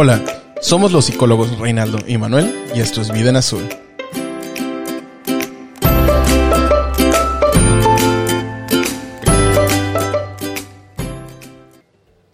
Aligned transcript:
Hola, 0.00 0.22
somos 0.60 0.92
los 0.92 1.06
psicólogos 1.06 1.58
Reinaldo 1.58 1.98
y 2.06 2.18
Manuel 2.18 2.54
y 2.72 2.78
esto 2.78 3.00
es 3.00 3.10
Vida 3.10 3.30
en 3.30 3.36
Azul. 3.36 3.68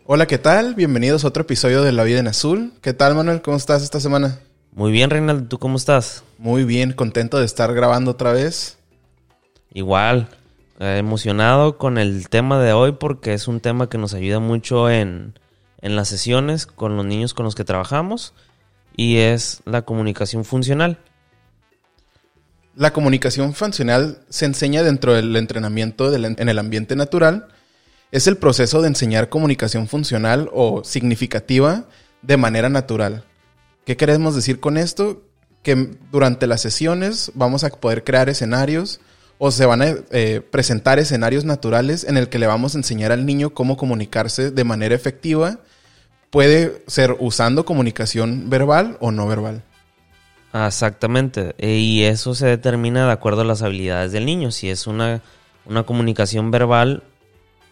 Hola, 0.05 0.27
¿qué 0.27 0.37
tal? 0.37 0.75
Bienvenidos 0.75 1.25
a 1.25 1.29
otro 1.29 1.45
episodio 1.45 1.81
de 1.81 1.93
La 1.93 2.05
Vida 2.05 2.19
en 2.19 2.29
Azul. 2.29 2.75
¿Qué 2.83 2.93
tal, 2.93 3.15
Manuel? 3.15 3.41
¿Cómo 3.41 3.57
estás 3.57 3.83
esta 3.83 3.99
semana? 3.99 4.41
Muy 4.73 4.93
bien, 4.93 5.09
Reinaldo. 5.09 5.49
¿Tú 5.49 5.59
cómo 5.59 5.79
estás? 5.79 6.23
Muy 6.37 6.65
bien, 6.65 6.93
contento 6.93 7.39
de 7.39 7.47
estar 7.47 7.73
grabando 7.73 8.11
otra 8.11 8.35
vez. 8.35 8.77
Igual, 9.73 10.29
eh, 10.81 10.99
emocionado 10.99 11.79
con 11.79 11.97
el 11.97 12.29
tema 12.29 12.63
de 12.63 12.75
hoy 12.75 12.93
porque 12.93 13.33
es 13.33 13.49
un 13.49 13.61
tema 13.61 13.89
que 13.89 13.97
nos 13.97 14.13
ayuda 14.13 14.39
mucho 14.39 14.91
en, 14.91 15.39
en 15.85 15.95
las 15.95 16.09
sesiones 16.09 16.67
con 16.67 16.97
los 16.97 17.05
niños 17.07 17.35
con 17.35 17.45
los 17.45 17.55
que 17.55 17.63
trabajamos 17.63 18.33
y 18.97 19.19
es 19.19 19.61
la 19.67 19.83
comunicación 19.83 20.45
funcional. 20.45 20.99
La 22.75 22.93
comunicación 22.93 23.55
funcional 23.55 24.19
se 24.29 24.47
enseña 24.47 24.83
dentro 24.83 25.13
del 25.15 25.37
entrenamiento 25.37 26.11
del- 26.11 26.25
en 26.25 26.49
el 26.49 26.59
ambiente 26.59 26.97
natural. 26.97 27.49
Es 28.11 28.27
el 28.27 28.37
proceso 28.37 28.83
de 28.83 28.89
enseñar 28.89 29.29
comunicación 29.29 29.87
funcional 29.87 30.51
o 30.53 30.83
significativa 30.85 31.85
de 32.23 32.37
manera 32.37 32.69
natural. 32.69 33.25
¿Qué 33.85 33.97
queremos 33.97 34.35
decir 34.35 34.59
con 34.61 34.77
esto? 34.77 35.23
Que 35.63 35.97
durante 36.11 36.47
las 36.47 36.63
sesiones 36.63 37.31
vamos 37.35 37.63
a 37.63 37.69
poder 37.69 38.03
crear 38.05 38.29
escenarios 38.29 39.01
o 39.39 39.51
se 39.51 39.67
van 39.67 39.83
a 39.83 39.95
eh, 40.11 40.41
presentar 40.51 40.99
escenarios 40.99 41.45
naturales 41.45 42.05
en 42.05 42.17
el 42.17 42.29
que 42.29 42.39
le 42.39 42.47
vamos 42.47 42.75
a 42.75 42.79
enseñar 42.79 43.13
al 43.13 43.27
niño 43.27 43.51
cómo 43.51 43.77
comunicarse 43.77 44.51
de 44.51 44.65
manera 44.65 44.95
efectiva. 44.95 45.59
Puede 46.35 46.83
ser 46.89 47.15
usando 47.21 47.65
comunicación 47.65 48.51
verbal 48.51 48.97
o 48.99 49.13
no 49.13 49.29
verbal. 49.29 49.63
Ah, 50.53 50.67
Exactamente. 50.67 51.55
E- 51.59 51.77
Y 51.77 52.03
eso 52.03 52.35
se 52.35 52.47
determina 52.49 53.07
de 53.07 53.13
acuerdo 53.13 53.43
a 53.43 53.45
las 53.45 53.63
habilidades 53.63 54.11
del 54.11 54.27
niño. 54.27 54.51
Si 54.51 54.69
es 54.69 54.89
una, 54.89 55.23
una 55.65 55.85
comunicación 55.85 56.51
verbal, 56.51 57.05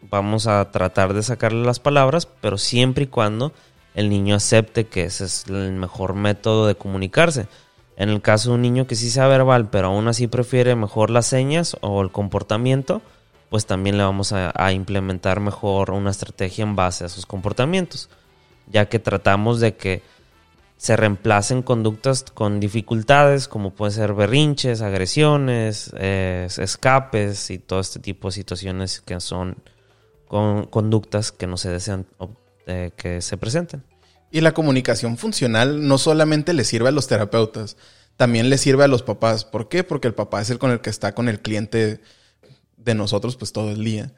vamos 0.08 0.46
a 0.46 0.70
tratar 0.70 1.12
de 1.12 1.24
sacarle 1.24 1.64
las 1.66 1.80
palabras, 1.80 2.28
pero 2.41 2.56
siempre 2.56 3.02
y 3.02 3.06
cuando 3.08 3.52
el 3.96 4.08
niño 4.08 4.36
acepte 4.36 4.86
que 4.86 5.06
ese 5.06 5.24
es 5.24 5.44
el 5.48 5.72
mejor 5.72 6.14
método 6.14 6.69
de 6.69 6.76
comunicarse. 6.76 7.48
En 7.97 8.10
el 8.10 8.22
caso 8.22 8.50
de 8.50 8.54
un 8.54 8.62
niño 8.62 8.86
que 8.86 8.94
sí 8.94 9.10
sea 9.10 9.26
verbal, 9.26 9.70
pero 9.70 9.88
aún 9.88 10.06
así 10.06 10.28
prefiere 10.28 10.76
mejor 10.76 11.10
las 11.10 11.26
señas 11.26 11.76
o 11.80 12.00
el 12.00 12.12
comportamiento, 12.12 13.02
pues 13.50 13.66
también 13.66 13.97
le 13.98 14.04
vamos 14.04 14.32
a, 14.32 14.52
a 14.54 14.70
implementar 14.72 15.41
mejor 15.41 15.91
una 15.91 16.10
estrategia 16.12 16.62
en 16.62 16.76
base 16.76 17.04
a 17.04 17.08
sus 17.08 17.26
comportamientos, 17.26 18.08
ya 18.66 18.88
que 18.88 18.98
tratamos 18.98 19.60
de 19.60 19.77
que 19.77 20.02
se 20.77 20.96
reemplacen 20.96 21.62
conductas 21.62 22.24
con 22.24 22.58
dificultades, 22.58 23.46
como 23.46 23.70
pueden 23.70 23.92
ser 23.92 24.14
berrinches, 24.14 24.80
agresiones, 24.82 25.92
eh, 25.96 26.48
escapes 26.58 27.50
y 27.50 27.58
todo 27.58 27.78
este 27.80 28.00
tipo 28.00 28.28
de 28.28 28.32
situaciones 28.32 29.00
que 29.00 29.20
son 29.20 29.56
con- 30.27 30.66
conductas 30.66 31.30
que 31.30 31.46
no 31.46 31.56
se 31.56 31.70
desean 31.70 32.06
eh, 32.66 32.91
que 32.96 33.20
se 33.20 33.36
presenten. 33.36 33.84
Y 34.32 34.41
la 34.41 34.54
comunicación 34.54 35.19
funcional 35.19 35.86
no 35.86 35.98
solamente 35.98 36.52
le 36.52 36.64
sirve 36.64 36.88
a 36.88 36.92
los 36.92 37.06
terapeutas, 37.06 37.76
también 38.16 38.50
le 38.50 38.58
sirve 38.58 38.82
a 38.82 38.88
los 38.88 39.02
papás. 39.02 39.44
¿Por 39.44 39.69
qué? 39.69 39.84
Porque 39.84 40.08
el 40.08 40.14
papá 40.14 40.41
es 40.41 40.50
el 40.50 40.58
con 40.58 40.70
el 40.70 40.80
que 40.80 40.91
está 40.91 41.14
con 41.14 41.28
el 41.28 41.41
cliente 41.41 42.00
de 42.76 42.94
nosotros 42.94 43.36
pues 43.36 43.52
todo 43.52 43.70
el 43.70 43.84
día. 43.84 44.14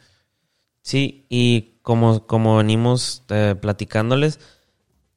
Sí, 0.83 1.27
y 1.29 1.74
como, 1.85 2.27
como 2.27 2.57
venimos 2.57 3.25
eh, 3.29 3.55
platicándoles, 3.61 4.41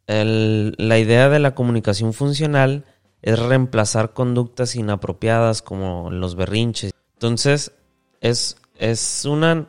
la 0.06 1.00
idea 1.00 1.30
de 1.30 1.40
la 1.40 1.56
comunicación 1.56 2.14
funcional 2.14 2.84
es 3.22 3.40
reemplazar 3.40 4.14
conductas 4.14 4.76
inapropiadas 4.76 5.62
como 5.62 6.12
los 6.12 6.36
berrinches. 6.36 6.92
Entonces, 7.14 7.72
es, 8.20 8.58
es 8.78 9.24
una, 9.24 9.66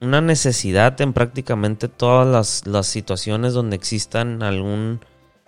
una 0.00 0.22
necesidad 0.22 0.98
en 1.02 1.12
prácticamente 1.12 1.88
todas 1.88 2.26
las, 2.26 2.66
las 2.66 2.86
situaciones 2.86 3.52
donde 3.52 3.76
existan 3.76 4.42
algún, 4.42 5.00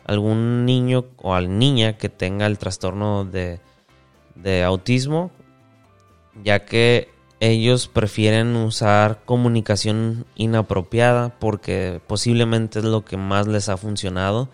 algún 0.05 0.67
niño 0.67 1.07
o 1.17 1.35
al 1.35 1.59
niña 1.59 1.97
que 1.97 2.11
tenga 2.11 2.47
el 2.47 2.59
trastorno 2.59 3.25
de, 3.25 3.61
de 4.35 4.63
autismo, 4.63 5.31
ya 6.45 6.67
que 6.67 7.09
ellos 7.41 7.89
prefieren 7.89 8.55
usar 8.55 9.23
comunicación 9.25 10.27
inapropiada 10.37 11.39
porque 11.41 12.01
posiblemente 12.07 12.81
es 12.81 12.85
lo 12.85 13.05
que 13.05 13.17
más 13.17 13.47
les 13.47 13.71
ha 13.71 13.79
funcionado 13.79 14.51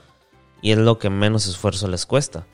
y 0.62 0.70
es 0.70 0.78
lo 0.78 0.98
que 0.98 1.10
menos 1.10 1.48
esfuerzo 1.48 1.88
les 1.88 2.06
cuesta. 2.06 2.46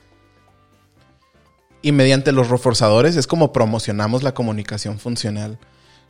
Y 1.83 1.91
mediante 1.91 2.31
los 2.31 2.49
reforzadores 2.49 3.15
es 3.15 3.27
como 3.27 3.53
promocionamos 3.53 4.23
la 4.23 4.33
comunicación 4.33 4.99
funcional. 4.99 5.59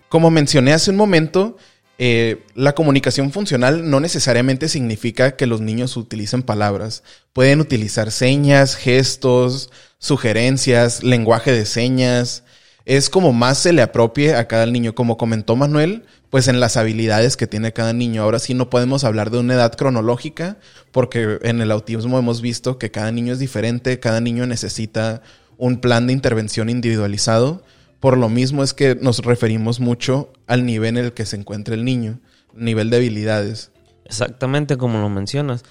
Como 0.08 0.32
mencioné 0.32 0.72
hace 0.72 0.92
un 0.92 0.98
momento, 0.98 1.58
eh, 1.98 2.44
la 2.56 2.76
comunicación 2.76 3.32
funcional 3.32 3.90
no 3.90 4.00
necesariamente 4.00 4.70
significa 4.70 5.36
que 5.36 5.48
los 5.48 5.60
niños 5.60 5.98
utilicen 5.98 6.44
palabras. 6.44 7.04
Pueden 7.34 7.60
utilizar 7.60 8.12
señas, 8.12 8.76
gestos, 8.76 9.70
sugerencias, 10.00 11.04
lenguaje 11.04 11.52
de 11.52 11.66
señas. 11.66 12.43
Es 12.86 13.10
como 13.10 13.32
más 13.32 13.60
se 13.60 13.72
le 13.72 13.82
apropie 13.82 14.36
a 14.36 14.48
cada 14.48 14.66
niño. 14.66 14.94
Como 14.94 15.18
comentó 15.18 15.56
Manuel, 15.56 16.04
pues 16.30 16.48
en 16.48 16.60
las 16.60 16.76
habilidades 16.76 17.38
que 17.38 17.48
tiene 17.48 17.72
cada 17.72 17.94
niño. 17.94 18.24
Ahora 18.24 18.40
sí 18.40 18.54
no 18.54 18.70
podemos 18.70 19.06
hablar 19.06 19.32
de 19.32 19.40
una 19.40 19.54
edad 19.54 19.74
cronológica, 19.74 20.58
porque 20.92 21.40
en 21.44 21.62
el 21.62 21.72
autismo 21.72 22.20
hemos 22.20 22.42
visto 22.42 22.78
que 22.78 22.92
cada 22.92 23.12
niño 23.12 23.32
es 23.32 23.40
diferente, 23.40 24.00
cada 24.00 24.20
niño 24.20 24.46
necesita 24.48 25.22
un 25.58 25.80
plan 25.80 26.08
de 26.08 26.14
intervención 26.14 26.70
individualizado. 26.70 27.64
Por 28.02 28.18
lo 28.18 28.28
mismo 28.28 28.64
es 28.64 28.74
que 28.74 28.96
nos 28.96 29.20
referimos 29.20 29.80
mucho 29.80 30.34
al 30.46 30.66
nivel 30.66 30.98
en 30.98 31.06
el 31.06 31.14
que 31.14 31.26
se 31.26 31.38
encuentra 31.38 31.76
el 31.76 31.86
niño, 31.86 32.20
nivel 32.54 32.90
de 32.90 32.98
habilidades. 32.98 33.72
Exactamente 34.04 34.76
como 34.76 35.00
lo 35.00 35.08
mencionas. 35.08 35.64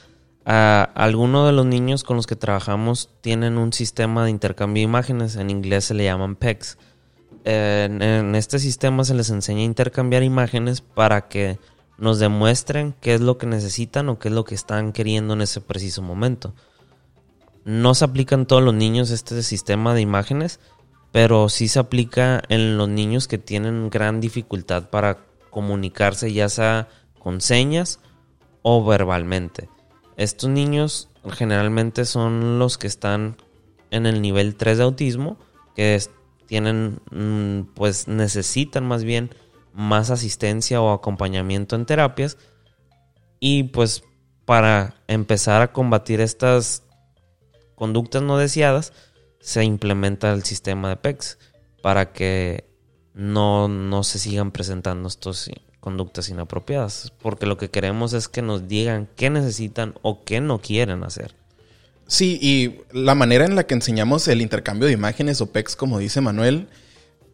Algunos 0.44 1.46
de 1.46 1.52
los 1.52 1.66
niños 1.66 2.04
con 2.04 2.16
los 2.16 2.26
que 2.26 2.36
trabajamos 2.36 3.10
tienen 3.20 3.58
un 3.58 3.74
sistema 3.74 4.24
de 4.24 4.30
intercambio 4.30 4.80
de 4.80 4.84
imágenes, 4.84 5.36
en 5.36 5.50
inglés 5.50 5.84
se 5.84 5.94
le 5.94 6.04
llaman 6.04 6.36
PECs. 6.36 6.78
En, 7.44 8.03
en 8.03 8.34
este 8.34 8.58
sistema 8.58 9.04
se 9.04 9.14
les 9.14 9.30
enseña 9.30 9.60
a 9.60 9.64
intercambiar 9.64 10.22
imágenes 10.22 10.80
para 10.80 11.28
que 11.28 11.58
nos 11.98 12.19
demuestren 12.19 12.94
qué 13.00 13.14
es 13.14 13.20
lo 13.20 13.38
que 13.38 13.47
necesitan 13.47 14.08
o 14.08 14.19
qué 14.19 14.28
es 14.28 14.34
lo 14.34 14.44
que 14.44 14.54
están 14.54 14.92
queriendo 14.92 15.34
en 15.34 15.42
ese 15.42 15.60
preciso 15.60 16.02
momento. 16.02 16.54
No 17.64 17.94
se 17.94 18.04
aplica 18.04 18.34
en 18.34 18.47
todos 18.47 18.62
los 18.62 18.75
niños 18.75 19.10
este 19.10 19.42
sistema 19.42 19.94
de 19.94 20.00
imágenes, 20.00 20.58
pero 21.12 21.48
sí 21.48 21.69
se 21.69 21.78
aplica 21.78 22.42
en 22.48 22.76
los 22.76 22.88
niños 22.88 23.28
que 23.28 23.38
tienen 23.38 23.91
gran 23.91 24.20
dificultad 24.20 24.91
para 24.91 25.19
comunicarse, 25.50 26.32
ya 26.32 26.48
sea 26.48 26.88
con 27.19 27.41
señas 27.41 28.00
o 28.62 28.84
verbalmente. 28.84 29.69
Estos 30.16 30.50
niños 30.50 31.08
generalmente 31.31 32.04
son 32.04 32.58
los 32.58 32.78
que 32.78 32.86
están 32.86 33.36
en 33.91 34.06
el 34.06 34.22
nivel 34.22 34.56
3 34.56 34.78
de 34.78 34.84
autismo, 34.84 35.36
que 35.76 35.94
tienen, 36.52 37.00
mm, 37.10 37.72
pues 37.72 38.08
necesitan 38.08 38.84
más 38.84 39.04
bien 39.04 39.30
más 39.72 40.10
asistencia 40.10 40.82
o 40.82 40.92
acompañamiento 40.92 41.76
en 41.76 41.86
terapias. 41.86 42.36
Y 43.40 43.62
pues 43.62 44.04
para 44.44 44.96
empezar 45.08 45.62
a 45.62 45.72
combatir 45.72 46.20
estas 46.20 46.82
conductas 47.74 48.22
no 48.22 48.36
deseadas, 48.36 48.92
se 49.40 49.64
implementa 49.64 50.30
el 50.30 50.42
sistema 50.42 50.90
de 50.90 50.96
PECS 50.96 51.38
para 51.82 52.12
que 52.12 52.69
no, 53.14 53.69
no 53.69 54.02
se 54.02 54.19
sigan 54.19 54.50
presentando 54.50 55.08
estas 55.08 55.50
conductas 55.81 56.28
inapropiadas. 56.28 57.14
Porque 57.22 57.46
lo 57.46 57.56
que 57.56 57.70
queremos 57.70 58.12
es 58.12 58.28
que 58.28 58.43
nos 58.43 58.69
digan 58.69 59.08
qué 59.16 59.31
necesitan 59.31 59.94
o 60.02 60.22
qué 60.22 60.43
no 60.43 60.58
quieren 60.58 61.02
hacer. 61.02 61.34
Sí, 62.12 62.38
y 62.43 62.82
la 62.93 63.14
manera 63.14 63.47
en 63.47 63.56
la 63.56 63.67
que 63.67 63.73
enseñamos 63.73 64.29
el 64.29 64.43
intercambio 64.43 64.87
de 64.87 64.93
imágenes 64.93 65.41
o 65.41 65.50
PECs, 65.50 65.76
como 65.76 65.99
dice 65.99 66.20
Manuel, 66.20 66.69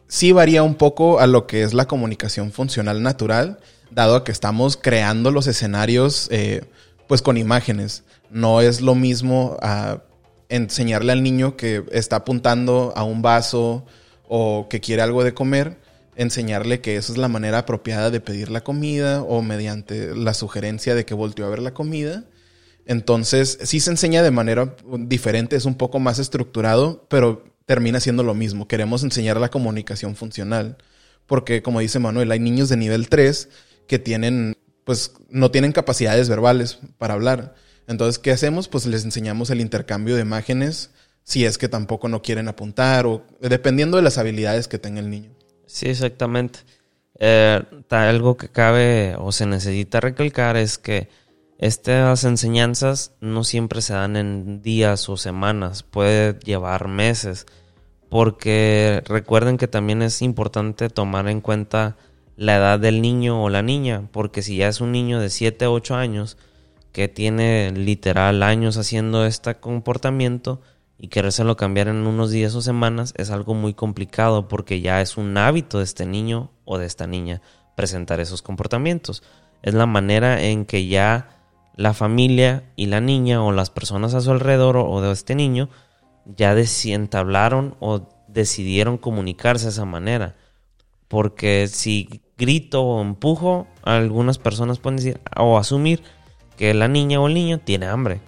sí 0.07 0.31
varía 0.31 0.63
un 0.63 0.77
poco 0.77 1.19
a 1.19 1.27
lo 1.27 1.49
que 1.49 1.65
es 1.65 1.75
la 1.75 1.89
comunicación 1.89 2.53
funcional 2.53 3.03
natural, 3.03 3.59
dado 3.91 4.23
que 4.23 4.31
estamos 4.31 4.77
creando 4.77 5.33
los 5.33 5.49
escenarios 5.49 6.29
eh, 6.31 6.63
pues 7.09 7.23
con 7.23 7.37
imágenes. 7.37 8.05
No 8.31 8.61
es 8.61 8.81
lo 8.81 8.95
mismo 8.95 9.57
a 9.63 10.05
enseñarle 10.49 11.11
al 11.11 11.25
niño 11.25 11.57
que 11.57 11.83
está 11.91 12.15
apuntando 12.15 12.93
a 12.95 13.03
un 13.03 13.21
vaso 13.21 13.85
o 14.29 14.69
que 14.71 14.79
quiere 14.79 15.03
algo 15.03 15.25
de 15.25 15.35
comer, 15.35 15.77
enseñarle 16.15 16.81
que 16.81 16.95
esa 16.95 17.11
es 17.11 17.19
la 17.19 17.27
manera 17.27 17.59
apropiada 17.59 18.11
de 18.13 18.21
pedir 18.21 18.49
la 18.49 18.61
comida 18.61 19.23
o 19.23 19.43
mediante 19.43 20.15
la 20.15 20.35
sugerencia 20.35 20.95
de 20.95 21.05
que 21.05 21.15
volteó 21.15 21.47
a 21.47 21.51
ver 21.51 21.63
la 21.63 21.75
comida. 21.75 22.23
Entonces, 22.89 23.59
sí 23.63 23.81
se 23.81 23.91
enseña 23.91 24.23
de 24.23 24.31
manera 24.31 24.75
diferente, 24.99 25.57
es 25.57 25.67
un 25.67 25.75
poco 25.75 26.01
más 26.01 26.19
estructurado, 26.19 27.07
pero 27.11 27.45
termina 27.67 28.01
siendo 28.01 28.23
lo 28.23 28.35
mismo. 28.35 28.67
Queremos 28.67 29.05
enseñar 29.05 29.39
la 29.39 29.51
comunicación 29.51 30.17
funcional. 30.17 30.79
Porque, 31.27 31.63
como 31.63 31.81
dice 31.81 31.99
Manuel, 31.99 32.33
hay 32.33 32.41
niños 32.41 32.71
de 32.71 32.79
nivel 32.79 33.11
3 33.11 33.51
que 33.87 33.99
tienen, 33.99 34.57
pues, 34.85 35.13
no 35.29 35.51
tienen 35.51 35.73
capacidades 35.73 36.31
verbales 36.31 36.79
para 36.97 37.13
hablar. 37.13 37.55
Entonces, 37.87 38.19
¿qué 38.19 38.31
hacemos? 38.31 38.69
Pues 38.69 38.87
les 38.87 39.05
enseñamos 39.05 39.51
el 39.51 39.61
intercambio 39.61 40.17
de 40.17 40.23
imágenes 40.23 40.91
si 41.25 41.45
es 41.45 41.59
que 41.59 41.69
tampoco 41.69 42.09
no 42.09 42.23
quieren 42.23 42.49
apuntar 42.49 43.05
o 43.05 43.27
dependiendo 43.43 43.99
de 43.99 44.03
las 44.03 44.17
habilidades 44.17 44.67
que 44.67 44.79
tenga 44.79 45.01
el 45.01 45.11
niño. 45.11 45.31
Sí, 45.67 45.91
exactamente. 45.91 46.61
Eh, 47.19 47.63
algo 47.91 48.39
que 48.39 48.49
cabe 48.49 49.15
o 49.19 49.31
se 49.31 49.45
necesita 49.45 50.01
recalcar 50.01 50.57
es 50.57 50.79
que 50.79 51.11
estas 51.59 52.23
enseñanzas 52.23 53.13
no 53.21 53.43
siempre 53.43 53.83
se 53.83 53.93
dan 53.93 54.17
en 54.17 54.63
días 54.63 55.09
o 55.09 55.17
semanas, 55.17 55.83
puede 55.83 56.39
llevar 56.39 56.87
meses, 56.87 57.47
porque 58.09 59.03
recuerden 59.07 59.59
que 59.59 59.67
también 59.67 60.01
es 60.03 60.23
importante 60.23 60.89
tomar 60.89 61.29
en 61.29 61.41
cuenta 61.41 61.97
la 62.37 62.57
edad 62.57 62.79
del 62.79 63.03
niño 63.03 63.43
o 63.43 63.51
la 63.51 63.63
niña, 63.63 64.09
porque 64.13 64.43
si 64.43 64.59
ya 64.59 64.69
es 64.69 64.81
un 64.81 64.93
niño 64.93 65.19
de 65.19 65.31
7 65.31 65.67
o 65.67 65.73
8 65.73 65.97
años 65.97 66.39
que 66.93 67.09
tiene 67.09 67.73
literal 67.73 68.45
años 68.45 68.77
haciendo 68.77 69.27
este 69.27 69.57
comportamiento 69.57 70.63
y 70.97 71.09
querérselo 71.09 71.57
cambiar 71.57 71.89
en 71.89 72.07
unos 72.07 72.31
días 72.31 72.55
o 72.55 72.63
semanas 72.63 73.15
es 73.17 73.31
algo 73.31 73.55
muy 73.55 73.75
complicado 73.75 74.47
porque 74.47 74.81
ya 74.81 75.01
es 75.01 75.17
un 75.17 75.37
hábito 75.37 75.79
de 75.79 75.85
este 75.85 76.07
niño 76.07 76.53
o 76.65 76.79
de 76.79 76.87
esta 76.87 77.09
niña 77.09 77.43
presentar 77.77 78.21
esos 78.21 78.43
comportamientos. 78.43 79.23
Es 79.63 79.75
la 79.75 79.87
manera 79.87 80.43
en 80.43 80.65
que 80.65 80.87
ya 80.87 81.38
la 81.79 81.95
familia 81.95 82.65
y 82.75 82.87
la 82.87 83.01
niña 83.01 83.41
o 83.41 83.53
las 83.53 83.71
personas 83.71 84.13
a 84.13 84.21
su 84.21 84.33
alrededor 84.33 84.77
o 84.77 85.01
de 85.01 85.13
este 85.13 85.37
niño 85.37 85.69
ya 86.27 86.53
entablaron 86.85 87.77
o 87.79 88.09
decidieron 88.27 88.99
comunicarse 88.99 89.67
de 89.67 89.71
esa 89.71 89.85
manera. 89.85 90.35
Porque 91.07 91.69
si 91.69 92.21
grito 92.37 92.83
o 92.83 93.01
empujo, 93.01 93.69
algunas 93.85 94.39
personas 94.39 94.81
pueden 94.81 94.97
decir 94.97 95.21
o 95.37 95.57
asumir 95.57 96.03
que 96.57 96.75
la 96.75 96.89
niña 96.89 97.21
o 97.21 97.29
el 97.29 97.35
niño 97.35 97.61
tiene 97.61 97.87
hambre. 97.87 98.21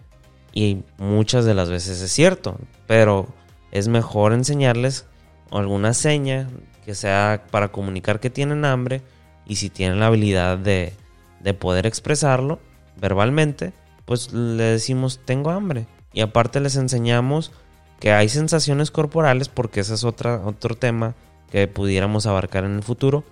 Y 0.53 0.85
muchas 0.97 1.45
de 1.45 1.55
las 1.55 1.71
veces 1.71 2.01
es 2.01 2.13
cierto, 2.13 2.57
pero 2.87 3.27
es 3.73 3.89
mejor 3.89 4.33
enseñarles 4.33 5.07
alguna 5.51 5.93
seña 5.93 6.49
que 6.85 6.95
sea 6.95 7.47
para 7.51 7.73
comunicar 7.73 8.21
que 8.21 8.31
tienen 8.31 8.65
hambre 8.65 9.03
y 9.45 9.57
si 9.57 9.71
tienen 9.71 9.99
la 9.99 10.07
habilidad 10.07 10.57
de, 10.57 10.95
de 11.41 11.53
poder 11.53 11.87
expresarlo, 11.87 12.61
verbalmente, 13.01 13.73
pues 14.05 14.33
le 14.33 14.65
decimos 14.65 15.21
tengo 15.25 15.51
hambre. 15.51 15.87
Y 16.13 16.21
aparte 16.21 16.61
les 16.61 16.77
enseñamos 16.77 17.53
que 17.99 18.13
hay 18.13 18.29
sensaciones 18.29 18.91
corporales, 18.91 19.49
porque 19.49 19.81
ese 19.81 19.95
es 19.95 20.05
otro 20.05 20.75
tema 20.79 21.15
que 21.51 21.69
pudiéramos 21.69 22.27
abarcar 22.27 22.65
en 22.65 22.77
el 22.77 22.83
futuro. 22.83 23.25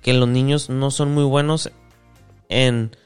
Que 0.00 0.12
los 0.12 0.28
niños 0.28 0.70
no 0.70 0.90
son 0.90 1.12
muy 1.12 1.24
buenos 1.24 1.70
en 2.48 2.96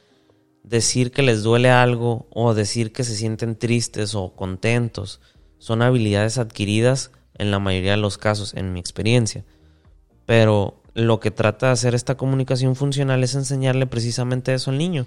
decir 0.63 1.13
que 1.13 1.23
les 1.23 1.43
duele 1.43 1.71
algo 1.71 2.27
o 2.31 2.55
decir 2.55 2.93
que 2.93 3.05
se 3.05 3.17
sienten 3.17 3.57
tristes 3.57 4.15
o 4.15 4.35
contentos. 4.35 5.21
Son 5.59 5.83
habilidades 5.83 6.39
adquiridas 6.39 7.13
en 7.35 7.51
la 7.51 7.59
mayoría 7.59 7.93
de 7.93 7.97
los 7.99 8.19
casos, 8.19 8.55
en 8.55 8.73
mi 8.73 8.81
experiencia. 8.81 9.45
Pero 10.27 10.83
lo 10.95 11.21
que 11.21 11.31
trata 11.31 11.67
de 11.67 11.73
hacer 11.73 11.95
esta 11.95 12.17
comunicación 12.17 12.77
funcional 12.77 13.23
es 13.23 13.35
enseñarle 13.35 13.87
precisamente 13.87 14.55
eso 14.55 14.71
al 14.71 14.79
niño 14.79 15.07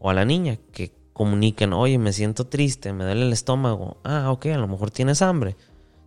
o 0.00 0.10
a 0.10 0.14
la 0.14 0.24
niña, 0.24 0.58
que 0.72 0.92
comuniquen, 1.12 1.72
oye, 1.72 1.98
me 1.98 2.12
siento 2.12 2.46
triste, 2.46 2.92
me 2.92 3.04
duele 3.04 3.26
el 3.26 3.32
estómago, 3.32 3.98
ah, 4.02 4.32
ok, 4.32 4.46
a 4.46 4.58
lo 4.58 4.66
mejor 4.66 4.90
tienes 4.90 5.22
hambre. 5.22 5.56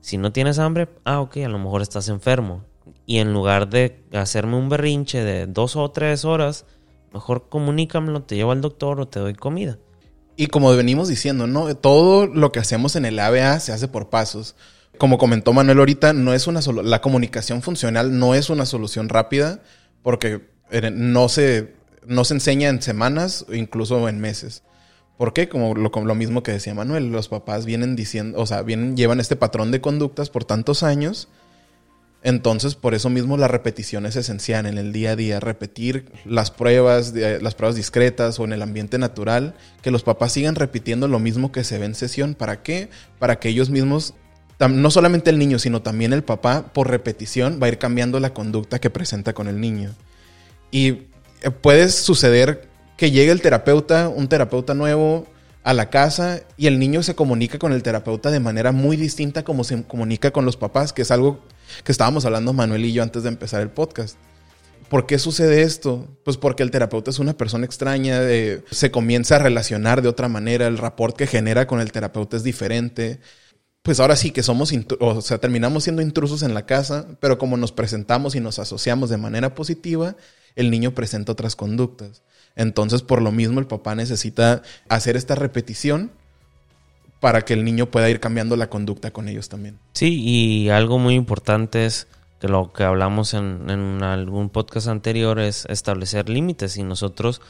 Si 0.01 0.17
no 0.17 0.33
tienes 0.33 0.59
hambre, 0.59 0.89
ah, 1.05 1.21
ok, 1.21 1.37
a 1.37 1.49
lo 1.49 1.59
mejor 1.59 1.81
estás 1.81 2.09
enfermo. 2.09 2.65
Y 3.05 3.19
en 3.19 3.31
lugar 3.31 3.69
de 3.69 4.03
hacerme 4.11 4.57
un 4.57 4.67
berrinche 4.67 5.23
de 5.23 5.47
dos 5.47 5.75
o 5.75 5.89
tres 5.91 6.25
horas, 6.25 6.65
mejor 7.13 7.47
comunícamelo, 7.47 8.23
te 8.23 8.35
llevo 8.35 8.51
al 8.51 8.61
doctor 8.61 8.99
o 8.99 9.07
te 9.07 9.19
doy 9.19 9.35
comida. 9.35 9.77
Y 10.35 10.47
como 10.47 10.75
venimos 10.75 11.07
diciendo, 11.07 11.47
¿no? 11.47 11.73
Todo 11.75 12.25
lo 12.25 12.51
que 12.51 12.59
hacemos 12.59 12.95
en 12.95 13.05
el 13.05 13.19
ABA 13.19 13.59
se 13.59 13.71
hace 13.71 13.87
por 13.87 14.09
pasos. 14.09 14.55
Como 14.97 15.17
comentó 15.17 15.53
Manuel 15.53 15.79
ahorita, 15.79 16.13
no 16.13 16.33
es 16.33 16.47
una 16.47 16.61
la 16.83 17.01
comunicación 17.01 17.61
funcional 17.61 18.17
no 18.17 18.35
es 18.35 18.49
una 18.49 18.65
solución 18.65 19.09
rápida 19.09 19.61
porque 20.01 20.41
eh, 20.71 20.91
no 20.91 21.29
se 21.29 21.75
no 22.07 22.23
se 22.25 22.35
enseña 22.35 22.69
en 22.69 22.81
semanas 22.81 23.45
o 23.47 23.53
incluso 23.53 24.07
en 24.09 24.19
meses. 24.19 24.63
¿Por 25.17 25.33
qué? 25.33 25.47
Como 25.47 25.75
lo, 25.75 25.89
lo, 25.89 26.15
mismo 26.15 26.43
que 26.43 26.51
decía 26.51 26.73
Manuel, 26.73 27.11
los 27.11 27.27
papás 27.27 27.65
vienen 27.65 27.95
diciendo, 27.95 28.39
o 28.39 28.45
sea, 28.45 28.61
vienen, 28.61 28.97
llevan 28.97 29.19
este 29.19 29.35
patrón 29.35 29.71
de 29.71 29.79
conductas 29.79 30.29
por 30.29 30.43
tantos 30.43 30.83
años. 30.83 31.27
Entonces, 32.23 32.75
por 32.75 32.93
eso 32.93 33.09
mismo 33.09 33.35
la 33.35 33.49
repetición 33.49 34.05
es 34.05 34.15
esencial 34.15 34.65
en 34.65 34.77
el 34.77 34.93
día 34.93 35.11
a 35.11 35.15
día, 35.17 35.41
repetir 35.41 36.09
las 36.25 36.51
pruebas, 36.51 37.13
las 37.13 37.53
pruebas 37.53 37.75
discretas 37.75 38.39
o 38.39 38.45
en 38.45 38.53
el 38.53 38.61
ambiente 38.61 38.97
natural, 38.97 39.55
que 39.81 39.91
los 39.91 40.03
papás 40.03 40.31
sigan 40.31 40.55
repitiendo 40.55 41.09
lo 41.09 41.19
mismo 41.19 41.51
que 41.51 41.65
se 41.65 41.77
ve 41.77 41.85
en 41.85 41.95
sesión. 41.95 42.33
¿Para 42.33 42.63
qué? 42.63 42.89
Para 43.19 43.39
que 43.39 43.49
ellos 43.49 43.69
mismos, 43.69 44.13
no 44.57 44.89
solamente 44.89 45.31
el 45.31 45.37
niño, 45.37 45.59
sino 45.59 45.81
también 45.81 46.13
el 46.13 46.23
papá, 46.23 46.71
por 46.73 46.89
repetición, 46.89 47.59
va 47.61 47.67
a 47.67 47.69
ir 47.69 47.77
cambiando 47.77 48.21
la 48.21 48.33
conducta 48.33 48.79
que 48.79 48.89
presenta 48.89 49.33
con 49.33 49.49
el 49.49 49.59
niño. 49.59 49.91
Y 50.71 51.12
puede 51.51 51.89
suceder 51.89 52.67
que 52.97 53.11
llegue 53.11 53.31
el 53.31 53.41
terapeuta, 53.41 54.09
un 54.09 54.27
terapeuta 54.27 54.73
nuevo 54.73 55.27
a 55.63 55.73
la 55.73 55.89
casa 55.89 56.41
y 56.57 56.67
el 56.67 56.77
niño 56.77 57.03
se 57.03 57.15
comunica 57.15 57.57
con 57.57 57.71
el 57.71 57.83
terapeuta 57.83 58.31
de 58.31 58.39
manera 58.39 58.71
muy 58.71 58.97
distinta 58.97 59.43
como 59.43 59.63
se 59.63 59.83
comunica 59.83 60.31
con 60.31 60.45
los 60.45 60.57
papás, 60.57 60.93
que 60.93 61.03
es 61.03 61.11
algo 61.11 61.39
que 61.83 61.91
estábamos 61.91 62.25
hablando 62.25 62.53
Manuel 62.53 62.85
y 62.85 62.93
yo 62.93 63.03
antes 63.03 63.23
de 63.23 63.29
empezar 63.29 63.61
el 63.61 63.69
podcast. 63.69 64.17
¿Por 64.89 65.07
qué 65.07 65.17
sucede 65.17 65.63
esto? 65.63 66.07
Pues 66.23 66.37
porque 66.37 66.61
el 66.61 66.69
terapeuta 66.69 67.09
es 67.09 67.17
una 67.17 67.33
persona 67.33 67.65
extraña, 67.65 68.21
se 68.69 68.91
comienza 68.91 69.37
a 69.37 69.39
relacionar 69.39 70.01
de 70.01 70.09
otra 70.09 70.27
manera, 70.27 70.67
el 70.67 70.77
rapport 70.77 71.15
que 71.15 71.25
genera 71.25 71.65
con 71.65 71.79
el 71.79 71.91
terapeuta 71.91 72.37
es 72.37 72.43
diferente. 72.43 73.19
Pues 73.81 73.99
ahora 73.99 74.15
sí 74.15 74.31
que 74.31 74.43
somos, 74.43 74.71
o 74.99 75.21
sea, 75.21 75.39
terminamos 75.39 75.83
siendo 75.83 76.01
intrusos 76.01 76.43
en 76.43 76.53
la 76.53 76.65
casa, 76.65 77.07
pero 77.19 77.37
como 77.37 77.57
nos 77.57 77.71
presentamos 77.71 78.35
y 78.35 78.39
nos 78.39 78.59
asociamos 78.59 79.09
de 79.09 79.17
manera 79.17 79.55
positiva, 79.55 80.15
el 80.55 80.71
niño 80.71 80.93
presenta 80.93 81.31
otras 81.31 81.55
conductas. 81.55 82.23
Entonces, 82.55 83.01
por 83.01 83.21
lo 83.21 83.31
mismo, 83.31 83.59
el 83.59 83.67
papá 83.67 83.95
necesita 83.95 84.61
hacer 84.89 85.15
esta 85.15 85.35
repetición 85.35 86.11
para 87.19 87.43
que 87.43 87.53
el 87.53 87.63
niño 87.63 87.85
pueda 87.85 88.09
ir 88.09 88.19
cambiando 88.19 88.57
la 88.57 88.69
conducta 88.69 89.11
con 89.11 89.29
ellos 89.29 89.47
también. 89.49 89.79
Sí, 89.93 90.21
y 90.21 90.69
algo 90.69 90.99
muy 90.99 91.15
importante 91.15 91.85
es 91.85 92.07
que 92.41 92.49
lo 92.49 92.73
que 92.73 92.83
hablamos 92.83 93.33
en, 93.33 94.03
algún 94.03 94.49
podcast 94.49 94.89
anterior 94.89 95.39
es 95.39 95.65
establecer 95.69 96.27
límites 96.27 96.75
y 96.75 96.83
nosotros 96.83 97.41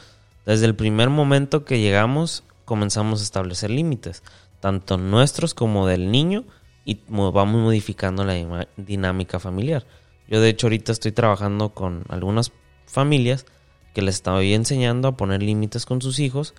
desde 0.46 0.66
el 0.66 0.76
primer 0.76 1.10
momento 1.10 1.64
que 1.64 1.80
llegamos 1.80 2.44
comenzamos 2.64 3.18
a 3.20 3.24
establecer 3.24 3.70
límites, 3.70 4.22
tanto 4.60 4.96
nuestros 4.96 5.54
como 5.54 5.88
del 5.88 6.12
niño 6.12 6.44
y 6.84 7.00
vamos 7.08 7.60
modificando 7.60 8.24
la 8.24 8.68
dinámica 8.76 9.40
familiar. 9.40 9.84
Yo 10.28 10.40
de 10.40 10.50
hecho 10.50 10.68
ahorita 10.68 10.92
estoy 10.92 11.10
trabajando 11.10 11.70
con 11.70 12.04
algunas 12.08 12.52
familias 12.86 13.46
que 13.94 14.02
les 14.02 14.16
estoy 14.16 14.54
enseñando 14.54 15.08
a 15.08 15.16
poner 15.16 15.42
límites 15.42 15.86
con 15.86 16.02
sus 16.02 16.18
hijos, 16.18 16.54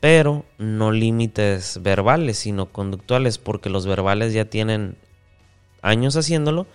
pero 0.00 0.44
no 0.58 0.92
límites 0.92 1.80
verbales, 1.82 2.38
sino 2.38 2.72
conductuales, 2.72 3.38
porque 3.38 3.70
los 3.70 3.86
verbales 3.86 4.32
ya 4.32 4.44
tienen 4.44 4.96
años 5.80 6.16
haciéndolo 6.16 6.66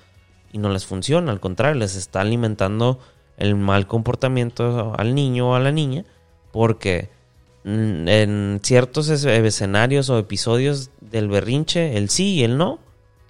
y 0.51 0.57
no 0.57 0.69
les 0.69 0.86
funciona, 0.86 1.31
al 1.31 1.39
contrario, 1.39 1.79
les 1.79 1.95
está 1.95 2.21
alimentando 2.21 3.00
el 3.38 3.55
mal 3.55 3.86
comportamiento 3.86 4.93
al 4.97 5.13
niño 5.13 5.51
o 5.51 5.55
a 5.55 5.59
la 5.59 5.71
niña, 5.71 6.05
porque 6.51 7.09
en 7.65 8.59
ciertos 8.63 9.09
escenarios 9.09 10.09
o 10.09 10.17
episodios 10.17 10.89
del 11.01 11.27
berrinche, 11.27 11.97
el 11.97 12.09
sí 12.09 12.36
y 12.36 12.43
el 12.43 12.57
no, 12.57 12.79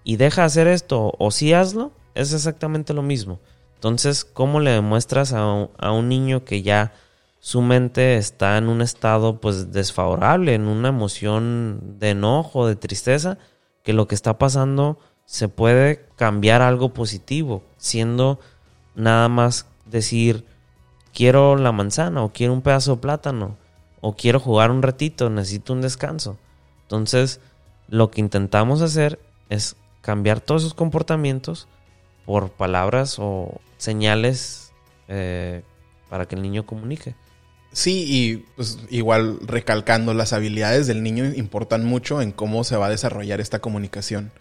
y 0.04 0.18
deja 0.18 0.46
hacer 0.46 0.68
esto 0.68 1.14
o 1.18 1.32
sí 1.32 1.54
hazlo, 1.54 1.92
es 2.14 2.34
exactamente 2.34 2.94
lo 2.94 3.02
mismo. 3.02 3.40
Entonces, 3.78 4.26
¿cómo 4.26 4.60
le 4.60 4.72
demuestras 4.72 5.34
a 5.34 5.46
un, 5.92 6.10
niño 6.10 6.44
que 6.44 6.64
ya 6.64 6.94
su 7.40 7.62
mente 7.62 8.18
está 8.18 8.58
en 8.58 8.70
un 8.70 8.82
estado 8.82 9.40
pues 9.40 9.72
desfavorable, 9.72 10.56
en 10.56 10.68
una 10.68 10.90
emoción 10.90 12.00
de 12.00 12.10
enojo, 12.10 12.66
de 12.66 12.76
tristeza, 12.76 13.38
que 13.84 13.94
lo 13.94 14.08
que 14.08 14.16
está 14.16 14.40
pasando 14.40 14.98
se 15.26 15.48
puede 15.48 16.08
cambiar 16.16 16.64
algo 16.64 16.92
positivo, 16.92 17.62
siendo 17.78 18.40
nada 18.96 19.30
más 19.30 19.68
decir 19.86 20.44
quiero 21.14 21.56
la 21.56 21.72
manzana 21.72 22.24
o 22.24 22.34
quiero 22.34 22.54
un 22.54 22.64
pedazo 22.64 22.96
de 22.96 23.02
plátano 23.02 23.58
o 24.02 24.16
quiero 24.16 24.40
jugar 24.40 24.72
un 24.72 24.82
ratito, 24.82 25.30
necesito 25.30 25.74
un 25.74 25.82
descanso. 25.82 26.36
Entonces, 26.82 27.42
lo 27.88 28.10
que 28.10 28.22
intentamos 28.22 28.82
hacer 28.82 29.20
es 29.50 29.76
cambiar 30.02 30.42
todos 30.42 30.64
esos 30.64 30.74
comportamientos 30.74 31.68
por 32.28 32.52
palabras 32.52 33.16
o 33.18 33.60
señales 33.80 34.72
eh, 35.08 35.64
para 36.08 36.28
que 36.28 36.36
el 36.36 36.44
niño 36.44 36.68
comunique. 36.68 37.16
Sí, 37.72 38.06
y 38.08 38.38
pues 38.56 38.78
igual 38.92 39.40
recalcando, 39.42 40.14
las 40.14 40.34
habilidades 40.34 40.86
del 40.86 41.02
niño 41.02 41.26
importan 41.26 41.84
mucho 41.84 42.22
en 42.22 42.32
cómo 42.32 42.64
se 42.64 42.78
va 42.78 42.86
a 42.86 42.92
desarrollar 42.92 43.42
esta 43.42 43.58
comunicación. 43.58 44.32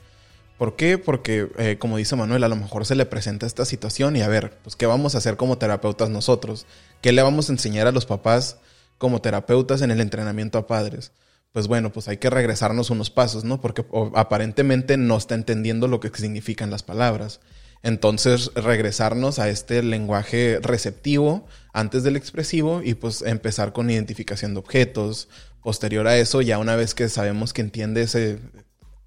¿Por 0.59 0.77
qué? 0.77 0.99
Porque, 0.99 1.49
eh, 1.57 1.77
como 1.79 1.97
dice 1.97 2.17
Manuel, 2.17 2.45
a 2.45 2.49
lo 2.49 2.57
mejor 2.57 2.85
se 2.85 2.95
le 2.95 3.07
presenta 3.07 3.47
esta 3.47 3.65
situación 3.65 4.17
y 4.17 4.23
a 4.23 4.29
ver, 4.29 4.59
pues, 4.63 4.77
¿qué 4.77 4.85
vamos 4.85 5.15
a 5.15 5.19
hacer 5.19 5.39
como 5.39 5.57
terapeutas 5.57 6.11
nosotros? 6.11 6.67
¿Qué 7.01 7.13
le 7.13 7.23
vamos 7.23 7.49
a 7.49 7.53
enseñar 7.53 7.87
a 7.87 7.93
los 7.93 8.05
papás 8.05 8.59
como 8.99 9.21
terapeutas 9.21 9.83
en 9.83 9.91
el 9.91 10.01
entrenamiento 10.01 10.59
a 10.59 10.67
padres. 10.67 11.13
Pues 11.53 11.69
bueno, 11.69 11.91
pues 11.91 12.09
hay 12.09 12.19
que 12.19 12.31
regresarnos 12.31 12.91
unos 12.91 13.11
pasos, 13.11 13.45
¿no? 13.45 13.61
Porque 13.61 13.85
aparentemente 14.15 14.97
no 14.97 15.17
está 15.17 15.35
entendiendo 15.35 15.89
lo 15.89 16.01
que 16.01 16.11
significan 16.11 16.71
las 16.71 16.83
palabras. 16.83 17.41
Entonces, 17.83 18.51
regresarnos 18.55 19.39
a 19.39 19.49
este 19.49 19.83
lenguaje 19.83 20.59
receptivo 20.61 21.47
antes 21.73 22.03
del 22.03 22.17
expresivo 22.17 22.83
y 22.83 22.95
pues 22.95 23.23
empezar 23.23 23.73
con 23.73 23.91
identificación 23.91 24.55
de 24.55 24.61
objetos. 24.61 25.29
Posterior 25.63 26.07
a 26.07 26.17
eso, 26.17 26.43
ya 26.43 26.59
una 26.59 26.77
vez 26.77 26.95
que 26.95 27.09
sabemos 27.09 27.53
que 27.53 27.61
entiende 27.61 28.03
ese, 28.03 28.39